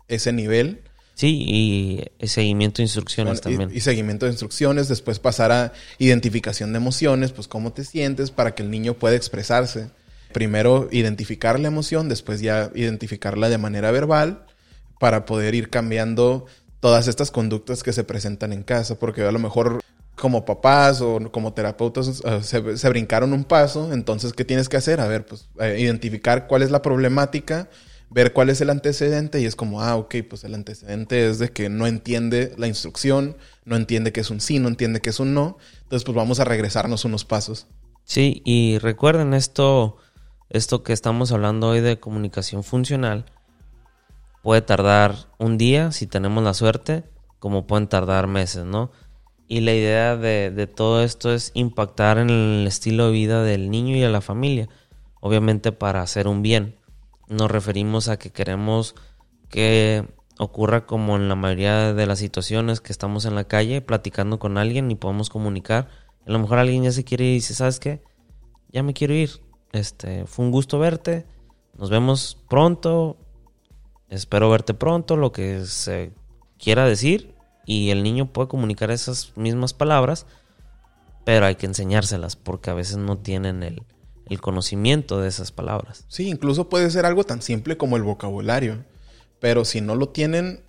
ese 0.08 0.34
nivel, 0.34 0.84
Sí, 1.20 2.02
y 2.18 2.28
seguimiento 2.28 2.78
de 2.78 2.84
instrucciones 2.84 3.42
también. 3.42 3.70
Y, 3.74 3.82
seguimiento 3.82 4.26
de 4.26 4.32
instrucciones, 4.32 4.88
después 4.88 5.20
pasar 5.20 5.52
a 5.52 5.74
identificación 5.98 6.72
de 6.72 6.78
emociones, 6.78 7.34
pues 7.34 7.50
cómo 7.50 7.74
te 7.74 7.84
sientes 7.84 8.32
para 8.32 8.56
que 8.56 8.64
el 8.64 8.72
niño 8.72 8.94
pueda 8.94 9.18
expresarse. 9.18 9.90
Primero 10.32 10.88
identificar 10.94 11.60
la 11.60 11.68
emoción, 11.68 12.08
después 12.08 12.40
ya 12.40 12.72
identificarla 12.74 13.50
de 13.50 13.58
manera 13.58 13.92
verbal 13.92 14.46
para 14.98 15.26
poder 15.26 15.56
ir 15.56 15.70
cambiando 15.70 16.46
todas 16.80 17.08
estas 17.08 17.32
conductas 17.32 17.84
que 17.84 17.94
se 17.94 18.04
presentan 18.04 18.54
en 18.54 18.64
casa, 18.64 18.98
porque 18.98 19.24
a 19.24 19.32
lo 19.32 19.40
mejor 19.40 19.82
como 20.16 20.46
papás 20.46 21.02
o 21.02 21.20
como 21.32 21.54
terapeutas 21.54 22.22
eh, 22.26 22.44
se, 22.44 22.90
brincaron 22.90 23.34
un 23.34 23.44
paso, 23.44 23.94
entonces 23.94 24.34
¿qué 24.34 24.44
tienes 24.46 24.68
que 24.68 24.78
hacer? 24.78 25.00
A 25.00 25.08
ver, 25.08 25.26
pues 25.26 25.48
eh, 25.60 25.78
identificar 25.80 26.48
cuál 26.48 26.62
es 26.62 26.72
la 26.72 26.82
problemática 26.82 27.70
ver 28.10 28.34
cuál 28.34 28.50
es 28.50 28.60
el 28.62 28.70
antecedente 28.70 29.40
y 29.40 29.46
es 29.46 29.56
como, 29.56 29.82
ah, 29.82 29.96
ok, 29.96 30.16
pues 30.30 30.44
el 30.44 30.56
antecedente 30.56 31.28
es 31.28 31.40
de 31.40 31.50
que 31.50 31.70
no 31.70 31.88
entiende 31.88 32.54
la 32.58 32.68
instrucción, 32.68 33.38
no 33.66 33.76
entiende 33.76 34.12
que 34.12 34.22
es 34.22 34.30
un 34.30 34.42
sí, 34.42 34.60
no 34.60 34.68
entiende 34.68 35.02
que 35.02 35.12
es 35.12 35.20
un 35.20 35.34
no. 35.34 35.58
Entonces, 35.84 36.04
pues 36.04 36.16
vamos 36.16 36.40
a 36.40 36.46
regresarnos 36.46 37.06
unos 37.06 37.26
pasos. 37.26 37.68
Sí, 38.04 38.42
y 38.46 38.80
recuerden 38.80 39.34
esto, 39.34 39.98
esto 40.50 40.84
que 40.84 40.94
estamos 40.94 41.32
hablando 41.32 41.70
hoy 41.70 41.82
de 41.82 42.00
comunicación 42.00 42.64
funcional, 42.64 43.26
puede 44.50 44.64
tardar 44.64 45.28
un 45.38 45.60
día 45.60 45.92
si 45.92 46.08
tenemos 46.08 46.44
la 46.44 46.56
suerte, 46.56 47.04
como 47.38 47.68
pueden 47.68 47.86
tardar 47.86 48.26
meses, 48.26 48.66
¿no? 48.66 48.90
Y 49.48 49.60
la 49.60 49.76
idea 49.76 50.18
de, 50.18 50.66
todo 50.66 51.04
esto 51.04 51.32
es 51.32 51.52
impactar 51.54 52.18
en 52.18 52.32
el 52.32 52.66
estilo 52.66 53.06
de 53.06 53.12
vida 53.12 53.44
del 53.44 53.70
niño 53.70 53.96
y 53.96 54.00
de 54.00 54.10
la 54.10 54.22
familia, 54.22 54.68
obviamente 55.20 55.72
para 55.72 56.02
hacer 56.02 56.28
un 56.28 56.42
bien 56.42 56.80
nos 57.28 57.52
referimos 57.52 58.08
a 58.08 58.18
que 58.18 58.32
queremos 58.32 58.96
que 59.50 60.08
ocurra 60.40 60.88
como 60.88 61.16
en 61.16 61.30
la 61.30 61.36
mayoría 61.36 61.94
de 61.94 62.08
las 62.08 62.18
situaciones 62.18 62.82
que 62.82 62.92
estamos 62.92 63.26
en 63.26 63.36
la 63.36 63.44
calle 63.44 63.82
platicando 63.82 64.40
con 64.40 64.58
alguien 64.58 64.90
y 64.90 64.96
podemos 64.96 65.30
comunicar. 65.30 65.90
A 66.26 66.32
lo 66.32 66.40
mejor 66.40 66.58
alguien 66.58 66.82
ya 66.82 66.92
se 66.92 67.04
quiere 67.04 67.26
ir 67.26 67.32
y 67.34 67.36
dice, 67.36 67.54
¿sabes 67.54 67.80
qué? 67.80 68.02
Ya 68.70 68.82
me 68.82 68.96
quiero 68.96 69.14
ir. 69.14 69.30
Este, 69.74 70.26
fue 70.26 70.44
un 70.44 70.50
gusto 70.50 70.80
verte. 70.80 71.28
Nos 71.78 71.92
vemos 71.92 72.36
pronto. 72.50 73.16
Espero 74.10 74.50
verte 74.50 74.74
pronto, 74.74 75.16
lo 75.16 75.32
que 75.32 75.66
se 75.66 76.12
quiera 76.58 76.86
decir. 76.86 77.34
Y 77.66 77.92
el 77.92 78.04
niño 78.04 78.32
puede 78.34 78.48
comunicar 78.48 78.90
esas 78.90 79.38
mismas 79.38 79.74
palabras, 79.74 80.26
pero 81.24 81.46
hay 81.46 81.56
que 81.56 81.68
enseñárselas 81.68 82.36
porque 82.36 82.72
a 82.72 82.74
veces 82.74 82.98
no 82.98 83.20
tienen 83.20 83.62
el, 83.62 83.84
el 84.28 84.42
conocimiento 84.42 85.22
de 85.22 85.28
esas 85.28 85.52
palabras. 85.52 86.06
Sí, 86.08 86.28
incluso 86.28 86.70
puede 86.70 86.90
ser 86.90 87.06
algo 87.06 87.24
tan 87.24 87.42
simple 87.42 87.78
como 87.78 87.98
el 87.98 88.04
vocabulario. 88.04 88.86
Pero 89.40 89.66
si 89.66 89.82
no 89.82 89.96
lo 89.96 90.10
tienen, 90.10 90.64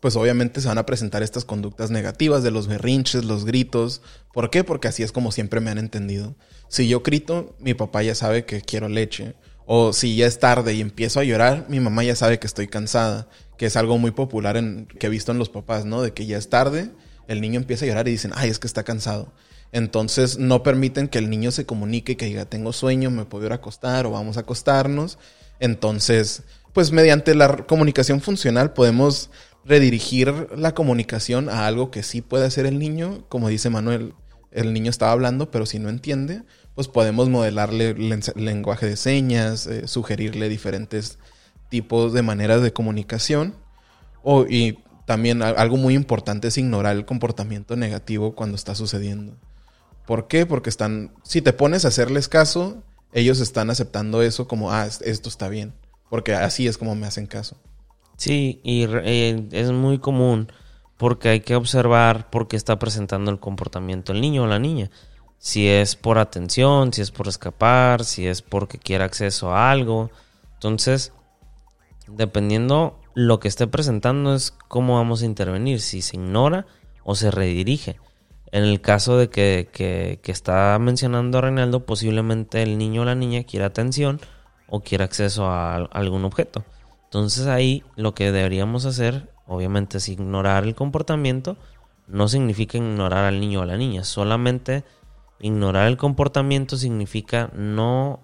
pues 0.00 0.16
obviamente 0.16 0.60
se 0.60 0.68
van 0.68 0.78
a 0.78 0.86
presentar 0.86 1.22
estas 1.22 1.44
conductas 1.44 1.90
negativas 1.90 2.42
de 2.42 2.50
los 2.50 2.66
berrinches, 2.66 3.24
los 3.24 3.44
gritos. 3.44 4.02
¿Por 4.32 4.50
qué? 4.50 4.64
Porque 4.64 4.88
así 4.88 5.02
es 5.02 5.12
como 5.12 5.32
siempre 5.32 5.60
me 5.60 5.70
han 5.70 5.78
entendido. 5.78 6.34
Si 6.68 6.88
yo 6.88 7.00
grito, 7.00 7.54
mi 7.58 7.74
papá 7.74 8.02
ya 8.02 8.14
sabe 8.14 8.44
que 8.44 8.62
quiero 8.62 8.88
leche. 8.88 9.34
O 9.72 9.92
si 9.92 10.16
ya 10.16 10.26
es 10.26 10.40
tarde 10.40 10.74
y 10.74 10.80
empiezo 10.80 11.20
a 11.20 11.22
llorar, 11.22 11.66
mi 11.68 11.78
mamá 11.78 12.02
ya 12.02 12.16
sabe 12.16 12.40
que 12.40 12.48
estoy 12.48 12.66
cansada. 12.66 13.28
Que 13.56 13.66
es 13.66 13.76
algo 13.76 13.98
muy 13.98 14.10
popular 14.10 14.56
en, 14.56 14.86
que 14.98 15.06
he 15.06 15.10
visto 15.10 15.30
en 15.30 15.38
los 15.38 15.48
papás, 15.48 15.84
¿no? 15.84 16.02
De 16.02 16.12
que 16.12 16.26
ya 16.26 16.38
es 16.38 16.48
tarde, 16.48 16.90
el 17.28 17.40
niño 17.40 17.60
empieza 17.60 17.84
a 17.84 17.88
llorar 17.88 18.08
y 18.08 18.10
dicen, 18.10 18.32
ay, 18.34 18.50
es 18.50 18.58
que 18.58 18.66
está 18.66 18.82
cansado. 18.82 19.32
Entonces 19.70 20.38
no 20.38 20.64
permiten 20.64 21.06
que 21.06 21.18
el 21.18 21.30
niño 21.30 21.52
se 21.52 21.66
comunique, 21.66 22.16
que 22.16 22.26
diga, 22.26 22.46
tengo 22.46 22.72
sueño, 22.72 23.12
me 23.12 23.26
puedo 23.26 23.46
ir 23.46 23.52
a 23.52 23.56
acostar 23.56 24.06
o 24.06 24.10
vamos 24.10 24.38
a 24.38 24.40
acostarnos. 24.40 25.18
Entonces, 25.60 26.42
pues 26.72 26.90
mediante 26.90 27.36
la 27.36 27.58
comunicación 27.58 28.20
funcional 28.20 28.72
podemos 28.72 29.30
redirigir 29.64 30.48
la 30.56 30.74
comunicación 30.74 31.48
a 31.48 31.68
algo 31.68 31.92
que 31.92 32.02
sí 32.02 32.22
puede 32.22 32.44
hacer 32.44 32.66
el 32.66 32.80
niño. 32.80 33.24
Como 33.28 33.48
dice 33.48 33.70
Manuel, 33.70 34.14
el 34.50 34.72
niño 34.72 34.90
estaba 34.90 35.12
hablando, 35.12 35.52
pero 35.52 35.64
si 35.64 35.78
no 35.78 35.90
entiende, 35.90 36.42
pues 36.74 36.88
podemos 36.88 37.28
modelarle 37.28 37.94
lenguaje 37.94 38.86
de 38.86 38.96
señas, 38.96 39.66
eh, 39.66 39.86
sugerirle 39.88 40.48
diferentes 40.48 41.18
tipos 41.68 42.12
de 42.12 42.22
maneras 42.22 42.62
de 42.62 42.72
comunicación. 42.72 43.54
O, 44.22 44.46
y 44.46 44.78
también 45.06 45.42
algo 45.42 45.76
muy 45.76 45.94
importante 45.94 46.48
es 46.48 46.58
ignorar 46.58 46.96
el 46.96 47.04
comportamiento 47.04 47.76
negativo 47.76 48.34
cuando 48.34 48.56
está 48.56 48.74
sucediendo. 48.74 49.34
¿Por 50.06 50.28
qué? 50.28 50.46
Porque 50.46 50.70
están, 50.70 51.12
si 51.22 51.42
te 51.42 51.52
pones 51.52 51.84
a 51.84 51.88
hacerles 51.88 52.28
caso, 52.28 52.82
ellos 53.12 53.40
están 53.40 53.70
aceptando 53.70 54.22
eso 54.22 54.46
como, 54.46 54.72
ah, 54.72 54.86
esto 54.86 55.28
está 55.28 55.48
bien, 55.48 55.72
porque 56.08 56.34
así 56.34 56.66
es 56.66 56.78
como 56.78 56.94
me 56.94 57.06
hacen 57.06 57.26
caso. 57.26 57.56
Sí, 58.16 58.60
y 58.62 58.84
eh, 58.88 59.48
es 59.52 59.72
muy 59.72 59.98
común 59.98 60.52
porque 60.96 61.30
hay 61.30 61.40
que 61.40 61.56
observar 61.56 62.28
por 62.28 62.46
qué 62.48 62.56
está 62.56 62.78
presentando 62.78 63.30
el 63.30 63.40
comportamiento 63.40 64.12
el 64.12 64.20
niño 64.20 64.42
o 64.42 64.46
la 64.46 64.58
niña. 64.58 64.90
Si 65.40 65.66
es 65.68 65.96
por 65.96 66.18
atención, 66.18 66.92
si 66.92 67.00
es 67.00 67.10
por 67.10 67.26
escapar, 67.26 68.04
si 68.04 68.26
es 68.26 68.42
porque 68.42 68.76
quiere 68.76 69.04
acceso 69.04 69.54
a 69.54 69.70
algo. 69.70 70.10
Entonces, 70.52 71.14
dependiendo 72.06 73.00
lo 73.14 73.40
que 73.40 73.48
esté 73.48 73.66
presentando 73.66 74.34
es 74.34 74.50
cómo 74.68 74.96
vamos 74.96 75.22
a 75.22 75.24
intervenir, 75.24 75.80
si 75.80 76.02
se 76.02 76.18
ignora 76.18 76.66
o 77.04 77.14
se 77.14 77.30
redirige. 77.30 77.96
En 78.52 78.64
el 78.64 78.82
caso 78.82 79.16
de 79.16 79.30
que, 79.30 79.70
que, 79.72 80.20
está 80.30 80.78
mencionando 80.78 81.40
Reinaldo, 81.40 81.86
posiblemente 81.86 82.62
el 82.62 82.76
niño 82.76 83.02
o 83.02 83.04
la 83.06 83.14
niña 83.14 83.44
quiera 83.44 83.66
atención 83.66 84.20
o 84.68 84.80
quiera 84.80 85.06
acceso 85.06 85.46
a, 85.46 85.76
algún 85.76 86.26
objeto. 86.26 86.64
Entonces 87.04 87.46
ahí 87.46 87.82
lo 87.96 88.14
que 88.14 88.30
deberíamos 88.30 88.84
hacer, 88.84 89.30
obviamente, 89.46 89.96
es 89.96 90.08
ignorar 90.10 90.64
el 90.64 90.74
comportamiento. 90.74 91.56
No 92.08 92.28
significa 92.28 92.76
ignorar 92.76 93.24
al 93.24 93.40
niño 93.40 93.60
o 93.60 93.62
a 93.62 93.66
la 93.66 93.78
niña, 93.78 94.04
solamente 94.04 94.84
ignorar 95.40 95.88
el 95.88 95.96
comportamiento 95.96 96.76
significa 96.76 97.50
no 97.54 98.20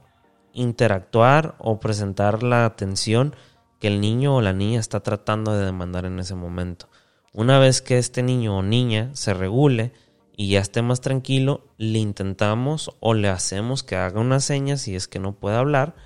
interactuar 0.53 1.55
o 1.59 1.81
presentar 1.81 2.43
la 2.43 2.65
atención 2.65 3.35
que 3.81 3.89
el 3.89 4.01
niño 4.01 4.37
o 4.37 4.41
la 4.41 4.53
niña 4.53 4.81
está 4.81 5.01
tratando 5.01 5.53
de 5.53 5.67
demandar 5.67 6.07
en 6.07 6.19
ese 6.19 6.35
momento. 6.35 6.89
Una 7.33 7.59
vez 7.59 7.83
que 7.83 7.99
este 7.99 8.23
niño 8.23 8.59
o 8.59 8.63
niña 8.63 9.11
se 9.13 9.35
regule, 9.35 9.93
y 10.37 10.51
ya 10.51 10.61
esté 10.61 10.83
más 10.83 11.01
tranquilo, 11.01 11.65
le 11.79 11.99
intentamos 11.99 12.95
o 13.01 13.15
le 13.15 13.29
hacemos 13.31 13.83
que 13.83 13.97
haga 13.97 14.21
una 14.21 14.39
seña 14.39 14.77
si 14.77 14.95
es 14.95 15.09
que 15.09 15.19
no 15.19 15.33
puede 15.33 15.57
hablar 15.57 15.97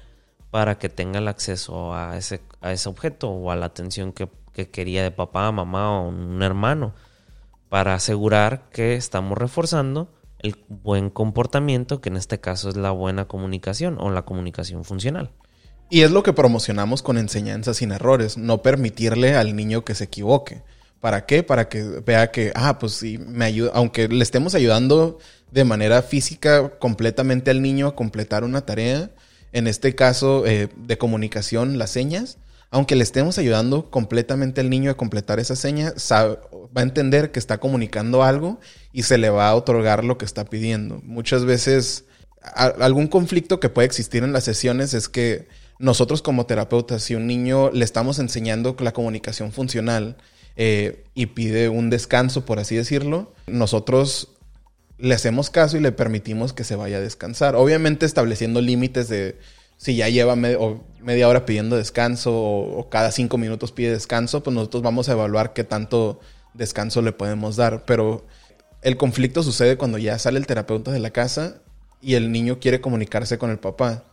para 0.53 0.79
que 0.79 0.89
tenga 0.89 1.19
el 1.19 1.27
acceso 1.27 1.95
a 1.95 2.17
ese, 2.17 2.41
a 2.61 2.73
ese 2.73 2.89
objeto 2.89 3.29
o 3.31 3.51
a 3.51 3.57
la 3.57 3.67
atención 3.67 4.13
que, 4.13 4.29
quería 4.71 5.03
de 5.03 5.11
papá, 5.11 5.51
mamá 5.51 6.01
o 6.01 6.09
un 6.09 6.43
hermano 6.43 6.93
para 7.71 7.95
asegurar 7.95 8.69
que 8.71 8.95
estamos 8.95 9.39
reforzando 9.39 10.13
el 10.43 10.57
buen 10.69 11.11
comportamiento, 11.11 12.01
que 12.01 12.09
en 12.09 12.17
este 12.17 12.41
caso 12.41 12.69
es 12.69 12.77
la 12.77 12.91
buena 12.91 13.27
comunicación 13.27 13.97
o 14.01 14.11
la 14.11 14.23
comunicación 14.23 14.85
funcional. 14.85 15.31
Y 15.91 16.03
es 16.03 16.11
lo 16.11 16.23
que 16.23 16.33
promocionamos 16.33 17.03
con 17.03 17.19
enseñanza 17.19 17.75
sin 17.75 17.91
errores, 17.93 18.39
no 18.39 18.63
permitirle 18.63 19.35
al 19.35 19.57
niño 19.57 19.85
que 19.85 19.95
se 19.95 20.05
equivoque. 20.05 20.63
¿Para 21.01 21.27
qué? 21.27 21.43
Para 21.43 21.69
que 21.69 21.83
vea 21.83 22.31
que, 22.31 22.53
ah, 22.55 22.79
pues 22.79 22.93
sí, 22.93 23.19
me 23.19 23.45
ayuda, 23.47 23.73
aunque 23.75 24.07
le 24.07 24.23
estemos 24.23 24.55
ayudando 24.55 25.19
de 25.51 25.65
manera 25.65 26.03
física 26.03 26.79
completamente 26.79 27.51
al 27.51 27.63
niño 27.63 27.89
a 27.89 27.97
completar 27.97 28.45
una 28.45 28.61
tarea, 28.61 29.11
en 29.53 29.67
este 29.67 29.95
caso 29.95 30.47
eh, 30.47 30.69
de 30.77 30.99
comunicación, 30.99 31.79
las 31.79 31.91
señas, 31.91 32.39
aunque 32.71 32.97
le 32.97 33.03
estemos 33.03 33.39
ayudando 33.39 33.91
completamente 33.91 34.61
al 34.61 34.71
niño 34.71 34.91
a 34.91 34.97
completar 34.97 35.41
esa 35.41 35.57
seña, 35.57 35.93
va 35.93 36.81
a 36.81 36.83
entender 36.83 37.33
que 37.33 37.39
está 37.39 37.59
comunicando 37.59 38.23
algo 38.23 38.61
y 38.93 39.03
se 39.03 39.19
le 39.19 39.31
va 39.31 39.49
a 39.49 39.55
otorgar 39.55 40.05
lo 40.05 40.19
que 40.19 40.25
está 40.25 40.45
pidiendo. 40.45 41.01
Muchas 41.03 41.45
veces, 41.45 42.05
algún 42.55 43.09
conflicto 43.09 43.61
que 43.61 43.69
puede 43.69 43.87
existir 43.87 44.23
en 44.23 44.33
las 44.33 44.45
sesiones 44.45 44.95
es 44.95 45.09
que 45.09 45.49
nosotros 45.79 46.23
como 46.23 46.47
terapeutas, 46.47 47.03
si 47.03 47.15
un 47.15 47.27
niño 47.27 47.71
le 47.71 47.85
estamos 47.85 48.19
enseñando 48.19 48.77
la 48.79 48.93
comunicación 48.93 49.51
funcional, 49.51 50.17
eh, 50.57 51.05
y 51.15 51.27
pide 51.27 51.69
un 51.69 51.91
descanso, 51.91 52.45
por 52.45 52.59
así 52.59 52.77
decirlo, 52.77 53.33
nosotros 53.47 54.29
le 54.99 55.15
hacemos 55.15 55.49
caso 55.49 55.77
y 55.77 55.81
le 55.81 55.93
permitimos 55.93 56.53
que 56.53 56.65
se 56.65 56.77
vaya 56.77 56.99
a 56.99 57.01
descansar. 57.01 57.57
Obviamente 57.57 58.05
estableciendo 58.05 58.61
límites 58.61 59.09
de 59.09 59.39
si 59.81 59.97
ya 59.97 60.11
lleva 60.11 60.37
media 60.37 61.27
hora 61.27 61.47
pidiendo 61.47 61.75
descanso 61.75 62.35
o, 62.35 62.91
cada 62.91 63.11
cinco 63.13 63.39
minutos 63.39 63.73
pide 63.73 63.93
descanso, 63.93 64.43
pues 64.43 64.55
nosotros 64.55 64.83
vamos 64.83 65.09
a 65.09 65.13
evaluar 65.13 65.55
qué 65.55 65.65
tanto 65.65 66.21
descanso 66.53 67.01
le 67.01 67.13
podemos 67.13 67.57
dar. 67.57 67.87
Pero 67.87 68.27
el 68.83 68.99
conflicto 68.99 69.43
sucede 69.43 69.79
cuando 69.79 69.97
ya 69.97 70.19
sale 70.19 70.39
el 70.39 70.47
terapeuta 70.47 70.93
de 70.93 70.99
la 70.99 71.13
casa 71.13 71.63
y 72.03 72.13
el 72.13 72.31
niño 72.31 72.59
quiere 72.61 72.83
comunicarse 72.83 73.39
con 73.39 73.49
el 73.49 73.59
papá. 73.59 74.05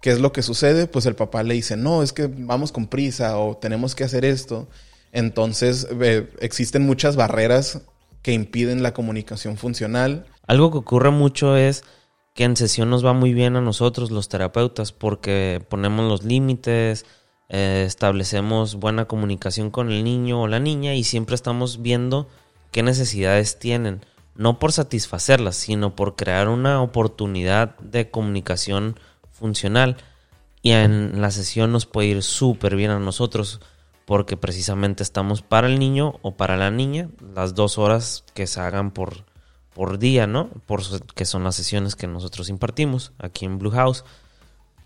¿Qué 0.00 0.10
es 0.10 0.20
lo 0.20 0.30
que 0.30 0.42
sucede? 0.42 0.86
Pues 0.86 1.06
el 1.06 1.16
papá 1.16 1.42
le 1.42 1.54
dice, 1.54 1.76
no, 1.76 2.04
es 2.04 2.12
que 2.12 2.28
vamos 2.32 2.70
con 2.70 2.86
prisa 2.86 3.36
o 3.36 3.56
tenemos 3.56 3.96
que 3.96 4.04
hacer 4.04 4.24
esto. 4.24 4.68
Entonces 5.10 5.88
existen 6.38 6.86
muchas 6.86 7.16
barreras 7.16 7.80
que 8.22 8.32
impiden 8.32 8.84
la 8.84 8.94
comunicación 8.94 9.56
funcional. 9.56 10.26
Algo 10.46 10.70
que 10.70 10.78
ocurre 10.78 11.10
mucho 11.10 11.56
es 11.56 11.82
que 12.34 12.44
en 12.44 12.56
sesión 12.56 12.90
nos 12.90 13.04
va 13.04 13.12
muy 13.12 13.32
bien 13.32 13.56
a 13.56 13.60
nosotros 13.60 14.10
los 14.10 14.28
terapeutas 14.28 14.92
porque 14.92 15.64
ponemos 15.68 16.08
los 16.08 16.24
límites, 16.24 17.06
eh, 17.48 17.84
establecemos 17.86 18.74
buena 18.74 19.06
comunicación 19.06 19.70
con 19.70 19.90
el 19.90 20.02
niño 20.02 20.42
o 20.42 20.48
la 20.48 20.58
niña 20.58 20.94
y 20.94 21.04
siempre 21.04 21.36
estamos 21.36 21.80
viendo 21.80 22.28
qué 22.72 22.82
necesidades 22.82 23.60
tienen, 23.60 24.04
no 24.34 24.58
por 24.58 24.72
satisfacerlas, 24.72 25.54
sino 25.54 25.94
por 25.94 26.16
crear 26.16 26.48
una 26.48 26.82
oportunidad 26.82 27.78
de 27.78 28.10
comunicación 28.10 28.98
funcional. 29.30 29.96
Y 30.60 30.72
en 30.72 31.20
la 31.20 31.30
sesión 31.30 31.70
nos 31.70 31.86
puede 31.86 32.08
ir 32.08 32.22
súper 32.22 32.74
bien 32.74 32.90
a 32.90 32.98
nosotros 32.98 33.60
porque 34.06 34.36
precisamente 34.36 35.02
estamos 35.02 35.42
para 35.42 35.68
el 35.68 35.78
niño 35.78 36.18
o 36.22 36.36
para 36.36 36.56
la 36.56 36.70
niña 36.70 37.10
las 37.34 37.54
dos 37.54 37.78
horas 37.78 38.24
que 38.34 38.46
se 38.46 38.60
hagan 38.60 38.90
por, 38.90 39.24
por 39.74 39.98
día, 39.98 40.26
¿no? 40.26 40.48
Por, 40.66 40.82
que 41.14 41.24
son 41.24 41.44
las 41.44 41.56
sesiones 41.56 41.96
que 41.96 42.06
nosotros 42.06 42.48
impartimos 42.48 43.12
aquí 43.18 43.44
en 43.44 43.58
Blue 43.58 43.70
House. 43.70 44.04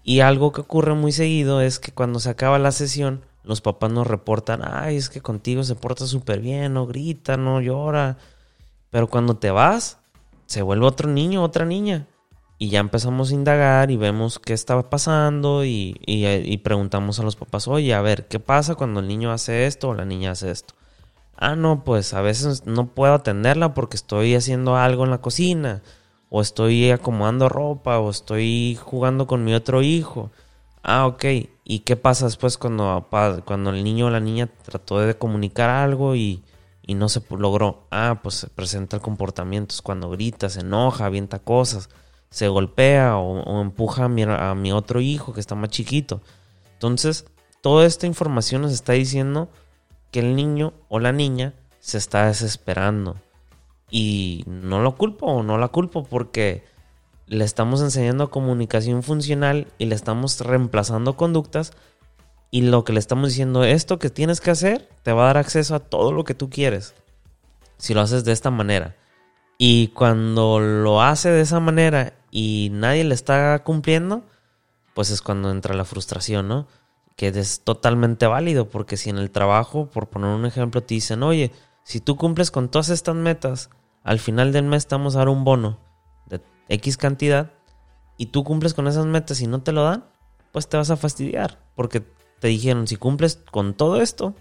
Y 0.02 0.21
algo 0.21 0.52
que 0.52 0.62
ocurre 0.62 0.95
muy 0.95 1.12
seguido 1.12 1.61
es 1.61 1.78
que 1.78 1.92
cuando 1.92 2.18
se 2.18 2.30
acaba 2.30 2.59
la 2.59 2.73
sesión, 2.73 3.23
los 3.45 3.61
papás 3.61 3.90
nos 3.92 4.07
reportan, 4.07 4.62
ay, 4.64 4.97
es 4.97 5.11
que 5.11 5.21
contigo 5.21 5.62
se 5.64 5.75
porta 5.75 6.07
súper 6.07 6.40
bien, 6.40 6.75
no 6.75 6.87
grita, 6.87 7.37
no 7.37 7.61
llora. 7.61 8.16
Pero 8.90 9.09
cuando 9.09 9.37
te 9.37 9.50
vas, 9.50 9.99
se 10.47 10.62
vuelve 10.62 10.87
otro 10.87 11.09
niño, 11.09 11.42
otra 11.42 11.64
niña. 11.64 12.07
Y 12.59 12.71
ya 12.71 12.80
empezamos 12.80 13.30
a 13.30 13.35
indagar 13.35 13.90
y 13.90 13.97
vemos 13.97 14.38
qué 14.38 14.52
estaba 14.52 14.90
pasando 14.90 15.64
y, 15.64 16.00
y, 16.04 16.57
preguntamos 16.59 17.21
a 17.21 17.23
los 17.23 17.37
papás, 17.37 17.68
oye, 17.68 17.95
a 17.95 18.00
ver, 18.00 18.26
¿qué 18.26 18.40
pasa 18.40 18.75
cuando 18.75 18.99
el 18.99 19.07
niño 19.07 19.30
hace 19.30 19.66
esto 19.66 19.90
o 19.90 19.95
la 19.95 20.04
niña 20.04 20.33
hace 20.33 20.50
esto? 20.50 20.75
Ah, 21.38 21.57
no, 21.57 21.85
pues 21.85 22.14
a 22.14 22.21
veces 22.21 22.66
no 22.66 22.88
puedo 22.88 23.14
atenderla 23.14 23.73
porque 23.73 23.97
estoy 23.97 24.35
haciendo 24.35 24.76
algo 24.76 25.04
en 25.04 25.11
la 25.11 25.21
cocina, 25.21 25.83
o 26.30 26.40
estoy 26.42 26.90
acomodando 26.90 27.49
ropa, 27.49 27.99
o 28.00 28.11
estoy 28.11 28.76
jugando 28.83 29.26
con 29.26 29.45
mi 29.45 29.54
otro 29.54 29.83
hijo. 29.83 30.30
Ah, 30.83 31.07
ok. 31.07 31.25
¿Y 31.64 31.80
qué 31.80 31.97
pasa 31.97 32.26
después 32.26 32.59
cuando, 32.59 33.09
cuando 33.45 33.71
el 33.71 33.85
niño 33.85 34.07
o 34.07 34.11
la 34.11 34.21
niña 34.21 34.49
trató 34.64 35.00
de 35.00 35.16
comunicar 35.16 35.71
algo 35.71 36.16
y, 36.16 36.42
y 36.83 36.95
no 36.95 37.09
se 37.09 37.23
logró? 37.30 37.87
Ah, 37.90 38.21
pues 38.23 38.37
se 38.37 38.49
presenta 38.49 38.97
el 38.97 39.02
comportamiento, 39.02 39.75
es 39.75 39.83
cuando 39.83 40.11
grita, 40.11 40.49
se 40.49 40.61
enoja, 40.61 41.07
avienta 41.07 41.38
cosas 41.38 41.88
se 42.30 42.49
golpea 42.49 43.16
o, 43.16 43.61
empuja 43.61 44.04
a 44.04 44.09
mi, 44.09 44.23
a 44.23 44.54
mi, 44.54 44.73
otro 44.73 45.00
hijo 45.00 45.33
que 45.33 45.40
está 45.40 45.54
más 45.54 45.71
chiquito. 45.71 46.21
Entonces, 46.75 47.26
toda 47.61 47.87
esta 47.87 48.07
información 48.07 48.62
nos 48.62 48.73
está 48.73 48.92
diciendo 48.92 49.49
que 50.10 50.20
el 50.20 50.36
niño 50.36 50.72
o 50.88 50.98
la 50.98 51.12
niña 51.12 51.54
se 51.80 51.98
está 51.98 52.26
desesperando. 52.26 53.16
Y 53.90 54.44
no 54.46 54.80
lo 54.80 54.96
culpo 54.96 55.26
o 55.26 55.42
no 55.42 55.58
la 55.58 55.68
culpo 55.68 56.04
porque 56.04 56.64
le 57.26 57.44
estamos 57.44 57.80
enseñando 57.80 58.30
comunicación 58.30 59.02
funcional 59.02 59.68
y 59.78 59.86
le 59.86 59.94
estamos 59.94 60.40
reemplazando 60.40 61.16
conductas. 61.16 61.72
Y 62.50 62.62
lo 62.62 62.84
que 62.84 62.94
le 62.94 62.98
estamos 62.98 63.28
diciendo, 63.28 63.64
esto 63.64 63.98
que 63.98 64.08
tienes 64.08 64.40
que 64.40 64.50
hacer, 64.50 64.88
te 65.02 65.12
va 65.12 65.24
a 65.24 65.26
dar 65.26 65.36
acceso 65.36 65.74
a 65.74 65.80
todo 65.80 66.12
lo 66.12 66.24
que 66.24 66.34
tú 66.34 66.48
quieres. 66.48 66.94
Si 67.76 67.94
lo 67.94 68.00
haces 68.00 68.24
de 68.24 68.32
esta 68.32 68.50
manera. 68.50 68.96
Y 69.58 69.88
cuando 69.88 70.60
lo 70.60 71.02
hace 71.02 71.30
de 71.30 71.42
esa 71.42 71.60
manera 71.60 72.14
y 72.30 72.71
nadie 72.73 73.04
le 73.04 73.14
está 73.14 73.62
cumpliendo, 73.64 74.23
pues 74.94 75.10
es 75.10 75.21
cuando 75.21 75.50
entra 75.50 75.75
la 75.75 75.84
frustración, 75.84 76.49
¿no? 76.49 76.66
Que 77.19 77.28
es 77.28 77.61
totalmente 77.65 78.26
válido, 78.26 78.71
porque 78.71 78.97
si 78.97 79.11
en 79.11 79.19
el 79.19 79.31
trabajo, 79.31 79.91
por 79.91 80.09
poner 80.09 80.31
un 80.31 80.47
ejemplo, 80.47 80.83
te 80.83 80.95
dicen, 80.95 81.23
oye, 81.23 81.52
si 81.83 82.00
tú 82.00 82.17
cumples 82.17 82.50
con 82.50 82.71
todas 82.71 82.89
estas 82.89 83.17
metas, 83.17 83.69
al 84.04 84.21
final 84.21 84.52
del 84.52 84.65
mes 84.65 84.87
te 84.87 84.95
vamos 84.95 85.17
a 85.17 85.19
dar 85.19 85.28
un 85.28 85.45
bono 85.45 85.78
de 86.26 86.41
X 86.69 86.97
cantidad, 86.97 87.50
y 88.17 88.26
tú 88.26 88.45
cumples 88.45 88.73
con 88.73 88.87
esas 88.87 89.04
metas 89.04 89.41
y 89.41 89.49
no 89.49 89.63
te 89.63 89.73
lo 89.73 89.83
dan, 89.83 90.04
pues 90.52 90.69
te 90.69 90.76
vas 90.76 90.91
a 90.91 90.97
fastidiar, 90.97 91.59
porque 91.75 92.04
te 92.39 92.49
dijeron, 92.49 92.87
si 92.87 92.97
cumples 92.97 93.41
con 93.50 93.75
todo 93.75 94.00
esto, 94.00 94.35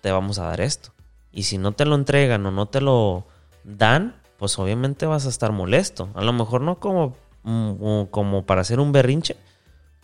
te 0.00 0.10
vamos 0.10 0.38
a 0.38 0.44
dar 0.44 0.60
esto. 0.60 0.92
Y 1.32 1.44
si 1.44 1.58
no 1.58 1.72
te 1.72 1.84
lo 1.84 1.94
entregan 1.94 2.44
o 2.46 2.50
no 2.50 2.66
te 2.66 2.80
lo 2.80 3.26
dan, 3.62 4.20
pues 4.38 4.58
obviamente 4.58 5.04
vas 5.06 5.26
a 5.26 5.28
estar 5.28 5.52
molesto. 5.52 6.08
A 6.14 6.24
lo 6.24 6.32
mejor 6.32 6.62
no 6.62 6.80
como, 6.80 7.14
mm, 7.42 8.04
como 8.06 8.46
para 8.46 8.62
hacer 8.62 8.80
un 8.80 8.90
berrinche, 8.90 9.36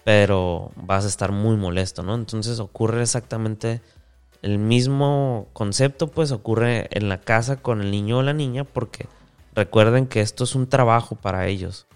pero 0.07 0.71
vas 0.77 1.05
a 1.05 1.09
estar 1.09 1.33
muy 1.33 1.57
molesto, 1.57 2.05
¿no? 2.05 2.15
Entonces 2.15 2.61
ocurre 2.61 3.03
exactamente 3.03 3.83
el 4.41 4.57
mismo 4.57 5.49
concepto, 5.53 6.07
pues 6.07 6.31
ocurre 6.31 6.87
en 6.93 7.09
la 7.09 7.19
casa 7.19 7.57
con 7.57 7.81
el 7.81 7.91
niño 7.91 8.19
o 8.19 8.23
la 8.23 8.33
niña, 8.33 8.63
porque 8.63 9.09
recuerden 9.53 10.07
que 10.07 10.21
esto 10.21 10.45
es 10.45 10.55
un 10.55 10.69
trabajo 10.69 11.17
para 11.17 11.49
ellos. 11.49 11.89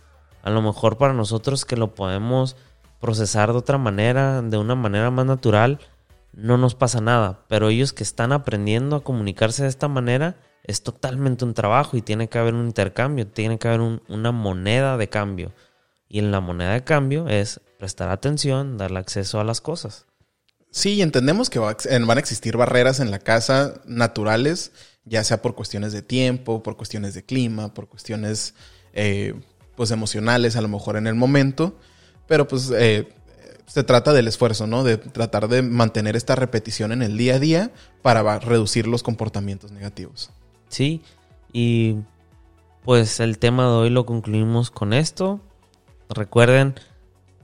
A 0.43 0.51
lo 0.51 0.61
mejor 0.61 0.99
para 0.99 1.13
nosotros 1.13 1.65
que 1.65 1.77
lo 1.77 1.95
podemos 1.95 2.57
procesar 3.01 3.53
de 3.53 3.59
otra 3.59 3.79
manera, 3.79 4.43
de 4.43 4.59
una 4.59 4.75
manera 4.75 5.13
más 5.13 5.27
natural, 5.27 5.79
no 6.33 6.59
nos 6.59 6.75
pasa 6.75 7.01
nada, 7.01 7.45
pero 7.47 7.69
ellos 7.69 7.93
que 7.93 8.03
están 8.03 8.33
aprendiendo 8.33 8.97
a 8.97 9.05
comunicarse 9.05 9.63
de 9.63 9.69
esta 9.69 9.87
manera, 9.87 10.35
es 10.65 10.83
totalmente 10.83 11.45
un 11.45 11.55
trabajo 11.55 11.97
y 11.97 12.03
tiene 12.03 12.29
que 12.29 12.39
haber 12.39 12.55
un 12.55 12.67
intercambio, 12.67 13.29
tiene 13.29 13.61
que 13.61 13.69
haber 13.69 14.01
una 14.09 14.33
moneda 14.33 14.97
de 14.97 15.09
cambio. 15.09 15.53
Y 16.11 16.19
en 16.19 16.33
la 16.33 16.41
moneda 16.41 16.73
de 16.73 16.85
cambio 16.85 17.29
es 17.29 17.61
prestar 17.79 18.11
atención, 18.11 18.77
darle 18.77 18.99
acceso 18.99 19.41
a 19.41 19.45
las 19.45 19.61
cosas. 19.61 20.07
Sí, 20.73 21.01
entendemos 21.03 21.51
que 21.51 21.61
van 21.61 21.77
a 22.11 22.21
existir 22.21 22.57
barreras 22.57 22.99
en 22.99 23.13
la 23.13 23.21
casa 23.21 23.81
naturales, 23.87 24.73
ya 25.05 25.23
sea 25.25 25.41
por 25.41 25.55
cuestiones 25.55 25.93
de 25.93 26.03
tiempo, 26.03 26.63
por 26.65 26.77
cuestiones 26.77 27.15
de 27.15 27.25
clima, 27.25 27.73
por 27.73 27.89
cuestiones 27.89 28.55
eh, 28.93 29.35
pues 29.77 29.93
emocionales 29.93 30.57
a 30.57 30.61
lo 30.61 30.69
mejor 30.69 30.97
en 30.97 31.07
el 31.07 31.15
momento, 31.15 31.79
pero 32.27 32.47
pues 32.47 32.73
eh, 32.77 33.09
se 33.67 33.85
trata 33.85 34.13
del 34.13 34.27
esfuerzo, 34.27 34.67
¿no? 34.67 34.83
De 34.83 34.97
tratar 34.97 35.49
de 35.49 35.63
mantener 35.63 36.17
esta 36.17 36.35
repetición 36.35 36.91
en 36.91 37.03
el 37.03 37.17
día 37.17 37.37
a 37.37 37.39
día 37.39 37.71
para 38.03 38.41
reducir 38.41 38.89
los 38.89 39.05
comportamientos 39.05 39.71
negativos. 39.71 40.31
Sí, 40.69 41.03
y 41.53 41.99
pues 42.85 43.21
el 43.21 43.39
tema 43.39 43.65
de 43.65 43.71
hoy 43.71 43.91
lo 43.91 44.07
concluimos 44.07 44.73
con 44.73 44.93
esto. 44.93 45.41
Recuerden, 46.13 46.75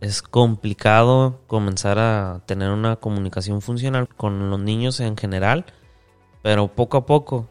es 0.00 0.22
complicado 0.22 1.40
comenzar 1.46 2.00
a 2.00 2.42
tener 2.46 2.70
una 2.70 2.96
comunicación 2.96 3.62
funcional 3.62 4.09
con 4.09 4.50
los 4.50 4.59
niños 4.59 4.98
en 4.98 5.16
general, 5.16 5.66
pero 6.42 6.66
poco 6.66 6.96
a 6.96 7.07
poco 7.07 7.46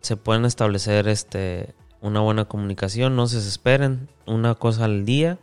se 0.00 0.16
pueden 0.16 0.46
establecer 0.46 1.08
este 1.08 1.74
una 2.00 2.20
buena 2.20 2.46
comunicación, 2.46 3.16
no 3.16 3.26
se 3.26 3.36
desesperen, 3.36 4.08
una 4.26 4.54
cosa 4.54 4.86
al 4.86 5.04
día 5.04 5.38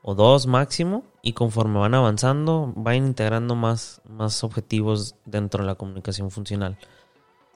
o 0.00 0.14
dos 0.14 0.46
máximo 0.46 1.04
y 1.20 1.34
conforme 1.34 1.78
van 1.78 1.94
avanzando 1.94 2.72
van 2.74 2.96
integrando 2.96 3.54
más, 3.54 4.00
más 4.08 4.42
objetivos 4.44 5.14
dentro 5.26 5.62
de 5.62 5.66
la 5.66 5.74
comunicación 5.74 6.30
funcional. 6.30 6.78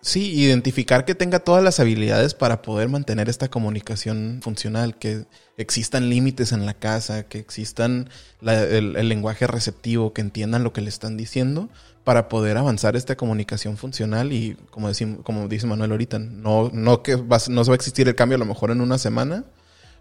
Sí, 0.04 0.32
identificar 0.32 1.04
que 1.04 1.14
tenga 1.14 1.38
todas 1.38 1.62
las 1.62 1.78
habilidades 1.78 2.34
para 2.34 2.60
poder 2.60 2.88
mantener 2.88 3.28
esta 3.28 3.48
comunicación 3.48 4.40
funcional, 4.42 4.96
que 4.98 5.26
existan 5.56 6.10
límites 6.10 6.50
en 6.50 6.66
la 6.66 6.74
casa, 6.74 7.28
que 7.28 7.38
existan 7.38 8.10
el, 8.40 9.08
lenguaje 9.08 9.46
receptivo, 9.46 10.12
que 10.12 10.20
entiendan 10.20 10.64
lo 10.64 10.72
que 10.72 10.80
le 10.80 10.88
están 10.88 11.16
diciendo, 11.16 11.68
para 12.02 12.28
poder 12.28 12.56
avanzar 12.56 12.96
esta 12.96 13.16
comunicación 13.16 13.76
funcional 13.76 14.32
y 14.32 14.56
como, 14.70 14.88
decimos, 14.88 15.20
como 15.22 15.46
dice 15.46 15.68
Manuel 15.68 15.92
ahorita, 15.92 16.18
no, 16.18 16.68
no 16.72 17.04
que 17.04 17.16
no 17.16 17.64
se 17.64 17.70
va 17.70 17.74
a 17.74 17.76
existir 17.76 18.08
el 18.08 18.16
cambio 18.16 18.34
a 18.34 18.40
lo 18.40 18.44
mejor 18.44 18.72
en 18.72 18.80
una 18.80 18.98
semana, 18.98 19.44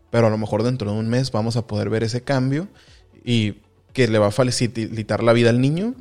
pero 0.09 0.25
a 0.25 0.29
lo 0.31 0.37
mejor 0.39 0.63
dentro 0.63 0.91
de 0.91 0.97
un 0.97 1.09
mes 1.09 1.29
vamos 1.29 1.57
a 1.57 1.67
poder 1.67 1.91
ver 1.91 2.01
ese 2.03 2.23
cambio 2.23 2.69
y 3.23 3.57
que 3.93 4.07
le 4.07 4.17
va 4.17 4.27
a 4.27 4.31
facilitar 4.31 5.21
la 5.21 5.33
vida 5.33 5.51
al 5.51 5.61
niño. 5.61 5.93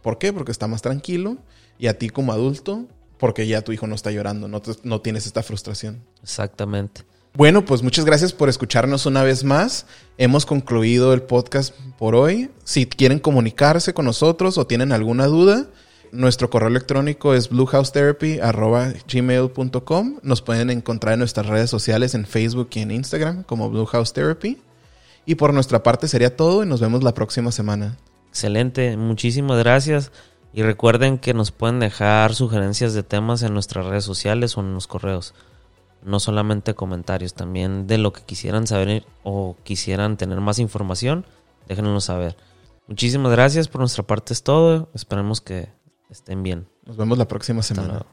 ¿Por 0.00 0.18
qué? 0.18 0.32
Porque 0.32 0.52
está 0.52 0.68
más 0.68 0.80
tranquilo 0.80 1.38
y 1.76 1.88
a 1.88 1.98
ti 1.98 2.08
como 2.08 2.32
adulto 2.32 2.86
porque 3.22 3.46
ya 3.46 3.62
tu 3.62 3.70
hijo 3.70 3.86
no 3.86 3.94
está 3.94 4.10
llorando, 4.10 4.48
no, 4.48 4.60
no 4.82 5.00
tienes 5.00 5.26
esta 5.26 5.44
frustración. 5.44 6.02
Exactamente. 6.24 7.02
Bueno, 7.34 7.64
pues 7.64 7.84
muchas 7.84 8.04
gracias 8.04 8.32
por 8.32 8.48
escucharnos 8.48 9.06
una 9.06 9.22
vez 9.22 9.44
más. 9.44 9.86
Hemos 10.18 10.44
concluido 10.44 11.14
el 11.14 11.22
podcast 11.22 11.72
por 12.00 12.16
hoy. 12.16 12.50
Si 12.64 12.84
quieren 12.84 13.20
comunicarse 13.20 13.94
con 13.94 14.06
nosotros 14.06 14.58
o 14.58 14.66
tienen 14.66 14.90
alguna 14.90 15.26
duda, 15.26 15.68
nuestro 16.10 16.50
correo 16.50 16.68
electrónico 16.68 17.32
es 17.32 17.48
bluehousetherapy.gmail.com. 17.48 20.18
Nos 20.24 20.42
pueden 20.42 20.70
encontrar 20.70 21.12
en 21.12 21.20
nuestras 21.20 21.46
redes 21.46 21.70
sociales 21.70 22.16
en 22.16 22.26
Facebook 22.26 22.70
y 22.72 22.80
en 22.80 22.90
Instagram 22.90 23.44
como 23.44 23.70
Bluehouse 23.70 24.12
Therapy. 24.12 24.58
Y 25.26 25.36
por 25.36 25.54
nuestra 25.54 25.84
parte 25.84 26.08
sería 26.08 26.36
todo 26.36 26.64
y 26.64 26.66
nos 26.66 26.80
vemos 26.80 27.04
la 27.04 27.14
próxima 27.14 27.52
semana. 27.52 27.98
Excelente, 28.30 28.96
muchísimas 28.96 29.60
gracias. 29.60 30.10
Y 30.54 30.62
recuerden 30.62 31.18
que 31.18 31.34
nos 31.34 31.50
pueden 31.50 31.80
dejar 31.80 32.34
sugerencias 32.34 32.92
de 32.94 33.02
temas 33.02 33.42
en 33.42 33.54
nuestras 33.54 33.86
redes 33.86 34.04
sociales 34.04 34.56
o 34.56 34.60
en 34.60 34.74
los 34.74 34.86
correos. 34.86 35.34
No 36.02 36.20
solamente 36.20 36.74
comentarios, 36.74 37.34
también 37.34 37.86
de 37.86 37.96
lo 37.96 38.12
que 38.12 38.22
quisieran 38.22 38.66
saber 38.66 39.06
o 39.22 39.56
quisieran 39.62 40.16
tener 40.16 40.40
más 40.40 40.58
información, 40.58 41.24
déjenoslo 41.68 42.00
saber. 42.00 42.36
Muchísimas 42.86 43.32
gracias. 43.32 43.68
Por 43.68 43.80
nuestra 43.80 44.02
parte 44.02 44.32
es 44.32 44.42
todo. 44.42 44.90
Esperemos 44.94 45.40
que 45.40 45.70
estén 46.10 46.42
bien. 46.42 46.66
Nos 46.84 46.96
vemos 46.96 47.16
la 47.16 47.28
próxima 47.28 47.62
semana. 47.62 48.04